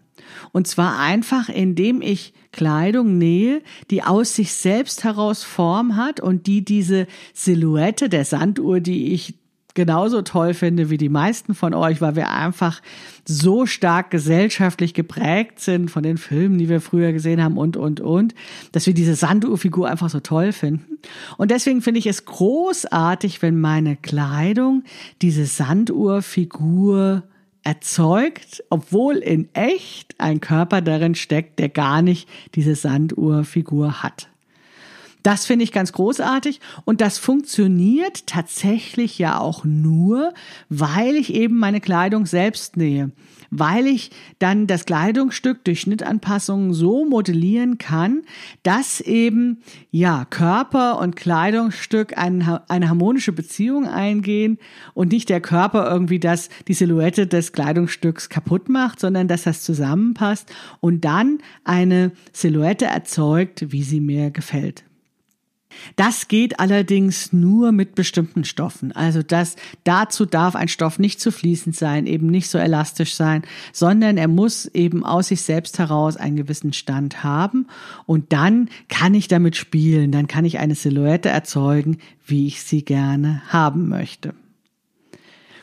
Und 0.53 0.67
zwar 0.67 0.99
einfach, 0.99 1.49
indem 1.49 2.03
ich 2.03 2.35
Kleidung 2.57 3.19
nähe, 3.19 3.61
die 3.91 4.03
aus 4.03 4.35
sich 4.35 4.55
selbst 4.55 5.05
heraus 5.05 5.45
Form 5.45 5.97
hat 5.97 6.21
und 6.21 6.47
die 6.47 6.65
diese 6.65 7.07
Silhouette 7.35 8.09
der 8.09 8.25
Sanduhr, 8.25 8.81
die 8.81 9.13
ich 9.13 9.35
genauso 9.75 10.23
toll 10.23 10.55
finde 10.55 10.89
wie 10.89 10.97
die 10.97 11.11
meisten 11.11 11.55
von 11.55 11.75
euch, 11.75 12.01
weil 12.01 12.17
wir 12.17 12.31
einfach 12.31 12.81
so 13.27 13.67
stark 13.67 14.11
gesellschaftlich 14.11 14.95
geprägt 14.95 15.61
sind 15.61 15.91
von 15.91 16.03
den 16.03 16.17
Filmen, 16.17 16.57
die 16.57 16.71
wir 16.71 16.81
früher 16.81 17.13
gesehen 17.13 17.45
haben 17.45 17.59
und, 17.59 17.77
und, 17.77 18.01
und, 18.01 18.35
dass 18.73 18.87
wir 18.87 18.95
diese 18.95 19.17
Sanduhrfigur 19.17 19.87
einfach 19.87 20.09
so 20.09 20.21
toll 20.21 20.53
finden. 20.53 20.99
Und 21.37 21.51
deswegen 21.51 21.83
finde 21.83 21.99
ich 21.99 22.07
es 22.07 22.25
großartig, 22.25 23.43
wenn 23.43 23.61
meine 23.61 23.97
Kleidung 23.97 24.83
diese 25.21 25.45
Sanduhrfigur 25.45 27.23
erzeugt, 27.67 28.63
obwohl 28.71 29.17
in 29.17 29.49
echt 29.53 30.15
ein 30.19 30.41
Körper 30.41 30.83
darin 30.83 31.17
steckt, 31.17 31.59
der 31.59 31.69
gar 31.69 32.01
nicht 32.01 32.29
diese 32.55 32.77
Sanduhrfigur 32.77 34.05
hat. 34.05 34.29
Das 35.27 35.45
finde 35.45 35.65
ich 35.65 35.73
ganz 35.73 35.91
großartig 35.91 36.61
und 36.85 37.01
das 37.01 37.19
funktioniert 37.19 38.29
tatsächlich 38.29 39.19
ja 39.19 39.41
auch 39.41 39.65
nur, 39.65 40.33
weil 40.69 41.17
ich 41.17 41.35
eben 41.35 41.59
meine 41.59 41.81
Kleidung 41.81 42.27
selbst 42.27 42.77
nähe 42.77 43.11
weil 43.51 43.87
ich 43.87 44.11
dann 44.41 44.67
das 44.67 44.87
Kleidungsstück 44.87 45.65
durch 45.65 45.81
Schnittanpassungen 45.81 46.73
so 46.75 47.05
modellieren 47.05 47.79
kann, 47.79 48.23
dass 48.65 49.01
eben 49.01 49.63
ja 49.93 50.25
Körper 50.25 50.99
und 50.99 51.15
Kleidungsstück 51.15 52.19
eine, 52.19 52.69
eine 52.69 52.89
harmonische 52.89 53.33
Beziehung 53.33 53.87
eingehen 53.87 54.59
und 54.95 55.13
nicht 55.13 55.29
der 55.29 55.41
Körper 55.41 55.89
irgendwie 55.89 56.19
das 56.19 56.49
die 56.67 56.75
Silhouette 56.75 57.29
des 57.29 57.53
Kleidungsstücks 57.53 58.29
kaputt 58.29 58.69
macht, 58.69 58.99
sondern 58.99 59.29
dass 59.29 59.45
das 59.45 59.63
zusammenpasst 59.63 60.53
und 60.81 61.05
dann 61.05 61.39
eine 61.63 62.11
Silhouette 62.33 62.87
erzeugt, 62.87 63.71
wie 63.71 63.85
sie 63.85 64.01
mir 64.01 64.31
gefällt. 64.33 64.86
Das 65.97 66.29
geht 66.29 66.61
allerdings 66.61 67.33
nur 67.33 67.73
mit 67.73 67.95
bestimmten 67.95 68.45
Stoffen. 68.45 68.93
Also 68.93 69.23
das, 69.23 69.57
dazu 69.85 70.27
darf 70.27 70.55
ein 70.55 70.69
Stoff 70.69 70.99
nicht 70.99 71.21
zu 71.21 71.31
fließend 71.31 71.77
sein, 71.77 72.07
eben 72.07 72.29
nicht 72.29 72.49
so 72.49 72.59
elastisch 72.59 73.15
sein, 73.15 73.43
sondern 73.73 74.17
er 74.17 74.29
muss 74.29 74.67
eben 74.67 75.05
aus 75.05 75.29
sich 75.29 75.43
selbst 75.43 75.79
heraus 75.79 76.17
einen 76.17 76.37
gewissen 76.37 76.73
Stand 76.73 77.25
haben. 77.25 77.67
Und 78.07 78.33
dann 78.33 78.69
kann 78.89 79.15
ich 79.15 79.29
damit 79.29 79.57
spielen. 79.57 80.13
Dann 80.13 80.27
kann 80.27 80.45
ich 80.45 80.59
eine 80.59 80.75
Silhouette 80.75 81.29
erzeugen, 81.29 81.99
wie 82.25 82.47
ich 82.47 82.63
sie 82.63 82.85
gerne 82.85 83.43
haben 83.49 83.89
möchte. 83.89 84.35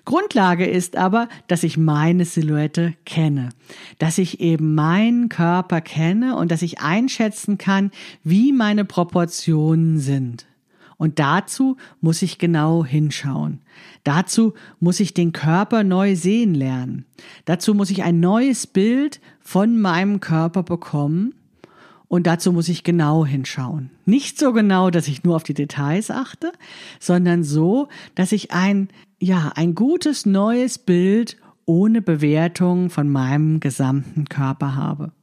Grundlage 0.06 0.66
ist 0.66 0.98
aber, 0.98 1.30
dass 1.48 1.64
ich 1.64 1.78
meine 1.78 2.26
Silhouette 2.26 2.94
kenne, 3.06 3.50
dass 4.00 4.18
ich 4.18 4.42
eben 4.42 4.76
meinen 4.76 5.30
Körper 5.30 5.80
kenne 5.80 6.36
und 6.36 6.52
dass 6.52 6.62
ich 6.62 6.82
einschätzen 6.82 7.58
kann, 7.58 7.92
wie 8.24 8.52
meine 8.52 8.84
Proportionen 8.84 10.00
sind. 10.00 10.46
Und 10.98 11.20
dazu 11.20 11.78
muss 12.02 12.22
ich 12.22 12.38
genau 12.38 12.86
hinschauen. 12.86 13.60
Dazu 14.04 14.54
muss 14.80 15.00
ich 15.00 15.14
den 15.14 15.32
Körper 15.32 15.84
neu 15.84 16.16
sehen 16.16 16.54
lernen. 16.54 17.06
Dazu 17.46 17.74
muss 17.74 17.90
ich 17.90 18.04
ein 18.04 18.20
neues 18.20 18.68
Bild 18.68 19.20
von 19.42 19.80
meinem 19.80 20.20
Körper 20.20 20.64
bekommen. 20.64 21.34
Und 22.08 22.28
dazu 22.28 22.54
muss 22.54 22.70
ich 22.70 22.84
genau 22.84 23.26
hinschauen. 23.26 23.90
Nicht 24.06 24.38
so 24.38 24.54
genau, 24.54 24.92
dass 24.92 25.08
ich 25.08 25.24
nur 25.24 25.36
auf 25.36 25.44
die 25.44 25.56
Details 25.56 26.12
achte, 26.12 26.52
sondern 27.00 27.44
so, 27.44 27.88
dass 28.14 28.32
ich 28.32 28.52
ein 28.52 28.90
ja, 29.24 29.54
ein 29.56 29.74
gutes 29.74 30.26
neues 30.26 30.78
Bild 30.78 31.38
ohne 31.66 32.02
Bewertung 32.02 32.90
von 32.90 33.10
meinem 33.10 33.62
gesamten 33.62 34.26
Körper 34.26 34.76
habe. 34.76 35.14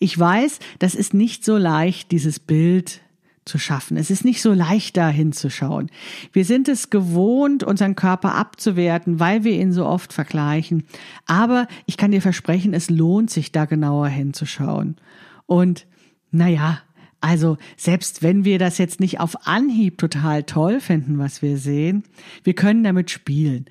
Ich 0.00 0.18
weiß, 0.18 0.58
das 0.80 0.96
ist 0.96 1.14
nicht 1.14 1.44
so 1.44 1.56
leicht, 1.56 2.10
dieses 2.10 2.40
Bild 2.40 3.00
zu 3.44 3.58
schaffen. 3.58 3.96
Es 3.96 4.10
ist 4.10 4.24
nicht 4.24 4.42
so 4.42 4.52
leicht, 4.52 4.96
da 4.96 5.08
hinzuschauen. 5.08 5.88
Wir 6.32 6.44
sind 6.44 6.68
es 6.68 6.90
gewohnt, 6.90 7.62
unseren 7.62 7.94
Körper 7.94 8.34
abzuwerten, 8.34 9.20
weil 9.20 9.44
wir 9.44 9.52
ihn 9.52 9.72
so 9.72 9.86
oft 9.86 10.12
vergleichen. 10.12 10.82
Aber 11.26 11.68
ich 11.86 11.96
kann 11.96 12.10
dir 12.10 12.20
versprechen, 12.20 12.74
es 12.74 12.90
lohnt 12.90 13.30
sich, 13.30 13.52
da 13.52 13.66
genauer 13.66 14.08
hinzuschauen. 14.08 14.96
Und, 15.46 15.86
naja, 16.32 16.80
also 17.20 17.56
selbst 17.76 18.22
wenn 18.22 18.44
wir 18.44 18.58
das 18.58 18.78
jetzt 18.78 19.00
nicht 19.00 19.20
auf 19.20 19.46
Anhieb 19.46 19.98
total 19.98 20.44
toll 20.44 20.80
finden, 20.80 21.18
was 21.18 21.42
wir 21.42 21.56
sehen, 21.56 22.04
wir 22.44 22.54
können 22.54 22.84
damit 22.84 23.10
spielen. 23.10 23.66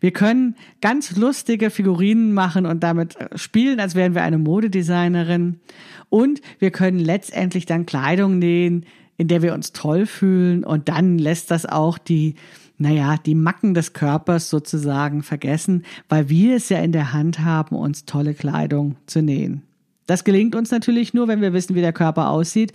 Wir 0.00 0.12
können 0.12 0.56
ganz 0.80 1.16
lustige 1.16 1.70
Figurinen 1.70 2.32
machen 2.32 2.66
und 2.66 2.82
damit 2.82 3.16
äh, 3.16 3.36
spielen, 3.36 3.80
als 3.80 3.94
wären 3.94 4.14
wir 4.14 4.22
eine 4.22 4.38
Modedesignerin. 4.38 5.60
Und 6.08 6.40
wir 6.58 6.70
können 6.70 6.98
letztendlich 6.98 7.66
dann 7.66 7.86
Kleidung 7.86 8.38
nähen, 8.38 8.84
in 9.16 9.28
der 9.28 9.42
wir 9.42 9.54
uns 9.54 9.72
toll 9.72 10.06
fühlen. 10.06 10.64
Und 10.64 10.88
dann 10.88 11.18
lässt 11.18 11.50
das 11.50 11.66
auch 11.66 11.98
die, 11.98 12.34
naja, 12.78 13.16
die 13.24 13.34
Macken 13.34 13.74
des 13.74 13.92
Körpers 13.92 14.50
sozusagen 14.50 15.22
vergessen, 15.22 15.84
weil 16.08 16.28
wir 16.28 16.56
es 16.56 16.68
ja 16.68 16.78
in 16.78 16.92
der 16.92 17.12
Hand 17.12 17.40
haben, 17.40 17.76
uns 17.76 18.04
tolle 18.04 18.34
Kleidung 18.34 18.96
zu 19.06 19.22
nähen. 19.22 19.62
Das 20.06 20.24
gelingt 20.24 20.54
uns 20.54 20.70
natürlich 20.70 21.14
nur, 21.14 21.28
wenn 21.28 21.40
wir 21.40 21.52
wissen, 21.52 21.74
wie 21.74 21.80
der 21.80 21.92
Körper 21.92 22.30
aussieht. 22.30 22.72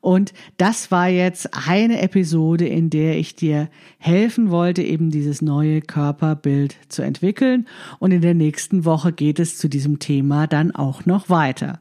Und 0.00 0.32
das 0.58 0.90
war 0.90 1.08
jetzt 1.08 1.50
eine 1.68 2.00
Episode, 2.00 2.66
in 2.66 2.88
der 2.88 3.18
ich 3.18 3.34
dir 3.34 3.68
helfen 3.98 4.50
wollte, 4.50 4.82
eben 4.82 5.10
dieses 5.10 5.42
neue 5.42 5.80
Körperbild 5.80 6.76
zu 6.88 7.02
entwickeln. 7.02 7.66
Und 7.98 8.12
in 8.12 8.20
der 8.20 8.34
nächsten 8.34 8.84
Woche 8.84 9.12
geht 9.12 9.40
es 9.40 9.58
zu 9.58 9.68
diesem 9.68 9.98
Thema 9.98 10.46
dann 10.46 10.72
auch 10.72 11.04
noch 11.04 11.28
weiter. 11.28 11.80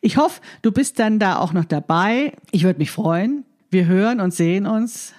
Ich 0.00 0.16
hoffe, 0.16 0.40
du 0.62 0.72
bist 0.72 0.98
dann 0.98 1.18
da 1.18 1.38
auch 1.38 1.52
noch 1.52 1.64
dabei. 1.64 2.32
Ich 2.50 2.64
würde 2.64 2.78
mich 2.78 2.90
freuen. 2.90 3.44
Wir 3.70 3.86
hören 3.86 4.20
und 4.20 4.32
sehen 4.32 4.66
uns. 4.66 5.12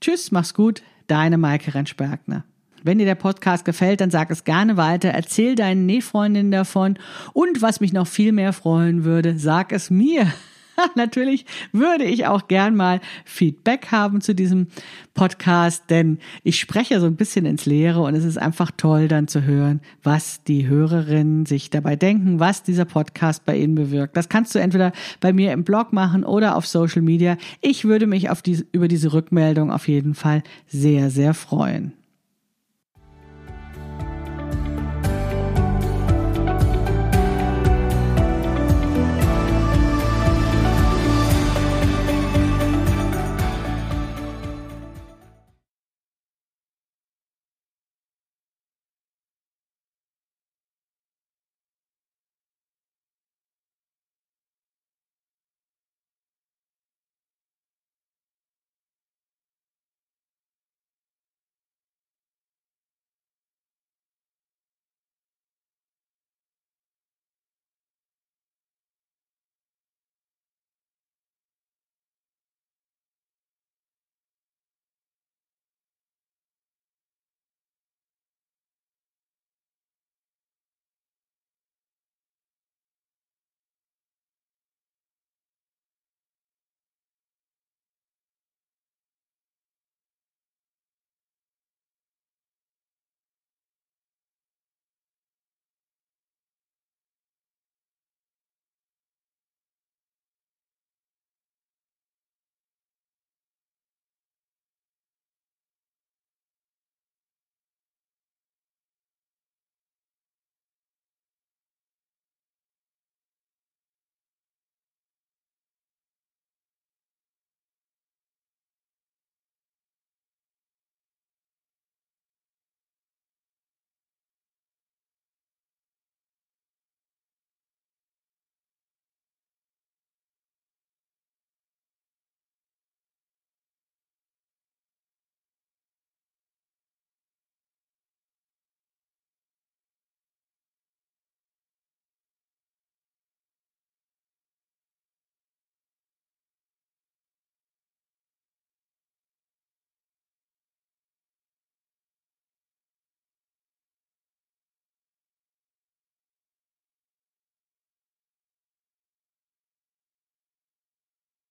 Tschüss, 0.00 0.30
mach's 0.30 0.54
gut. 0.54 0.82
Deine 1.06 1.38
Maike 1.38 1.74
Rentschbergner. 1.74 2.44
Wenn 2.82 2.98
dir 2.98 3.06
der 3.06 3.14
Podcast 3.14 3.64
gefällt, 3.64 4.00
dann 4.00 4.10
sag 4.10 4.30
es 4.30 4.44
gerne 4.44 4.76
weiter, 4.76 5.10
erzähl 5.10 5.54
deinen 5.54 5.86
Nähfreundinnen 5.86 6.52
davon 6.52 6.98
und 7.32 7.62
was 7.62 7.80
mich 7.80 7.92
noch 7.92 8.06
viel 8.06 8.32
mehr 8.32 8.52
freuen 8.52 9.04
würde, 9.04 9.38
sag 9.38 9.72
es 9.72 9.90
mir. 9.90 10.32
Natürlich 10.94 11.44
würde 11.72 12.04
ich 12.04 12.26
auch 12.26 12.48
gern 12.48 12.76
mal 12.76 13.00
Feedback 13.24 13.88
haben 13.90 14.20
zu 14.20 14.34
diesem 14.34 14.68
Podcast, 15.14 15.84
denn 15.90 16.18
ich 16.42 16.58
spreche 16.58 17.00
so 17.00 17.06
ein 17.06 17.16
bisschen 17.16 17.46
ins 17.46 17.66
Leere 17.66 18.00
und 18.00 18.14
es 18.14 18.24
ist 18.24 18.38
einfach 18.38 18.70
toll 18.76 19.08
dann 19.08 19.28
zu 19.28 19.42
hören, 19.42 19.80
was 20.02 20.42
die 20.44 20.68
Hörerinnen 20.68 21.46
sich 21.46 21.70
dabei 21.70 21.96
denken, 21.96 22.40
was 22.40 22.62
dieser 22.62 22.84
Podcast 22.84 23.44
bei 23.44 23.56
ihnen 23.56 23.74
bewirkt. 23.74 24.16
Das 24.16 24.28
kannst 24.28 24.54
du 24.54 24.58
entweder 24.58 24.92
bei 25.20 25.32
mir 25.32 25.52
im 25.52 25.64
Blog 25.64 25.92
machen 25.92 26.24
oder 26.24 26.56
auf 26.56 26.66
Social 26.66 27.02
Media. 27.02 27.36
Ich 27.60 27.84
würde 27.84 28.06
mich 28.06 28.30
auf 28.30 28.42
diese, 28.42 28.64
über 28.72 28.88
diese 28.88 29.12
Rückmeldung 29.12 29.72
auf 29.72 29.88
jeden 29.88 30.14
Fall 30.14 30.42
sehr, 30.66 31.10
sehr 31.10 31.34
freuen. 31.34 31.97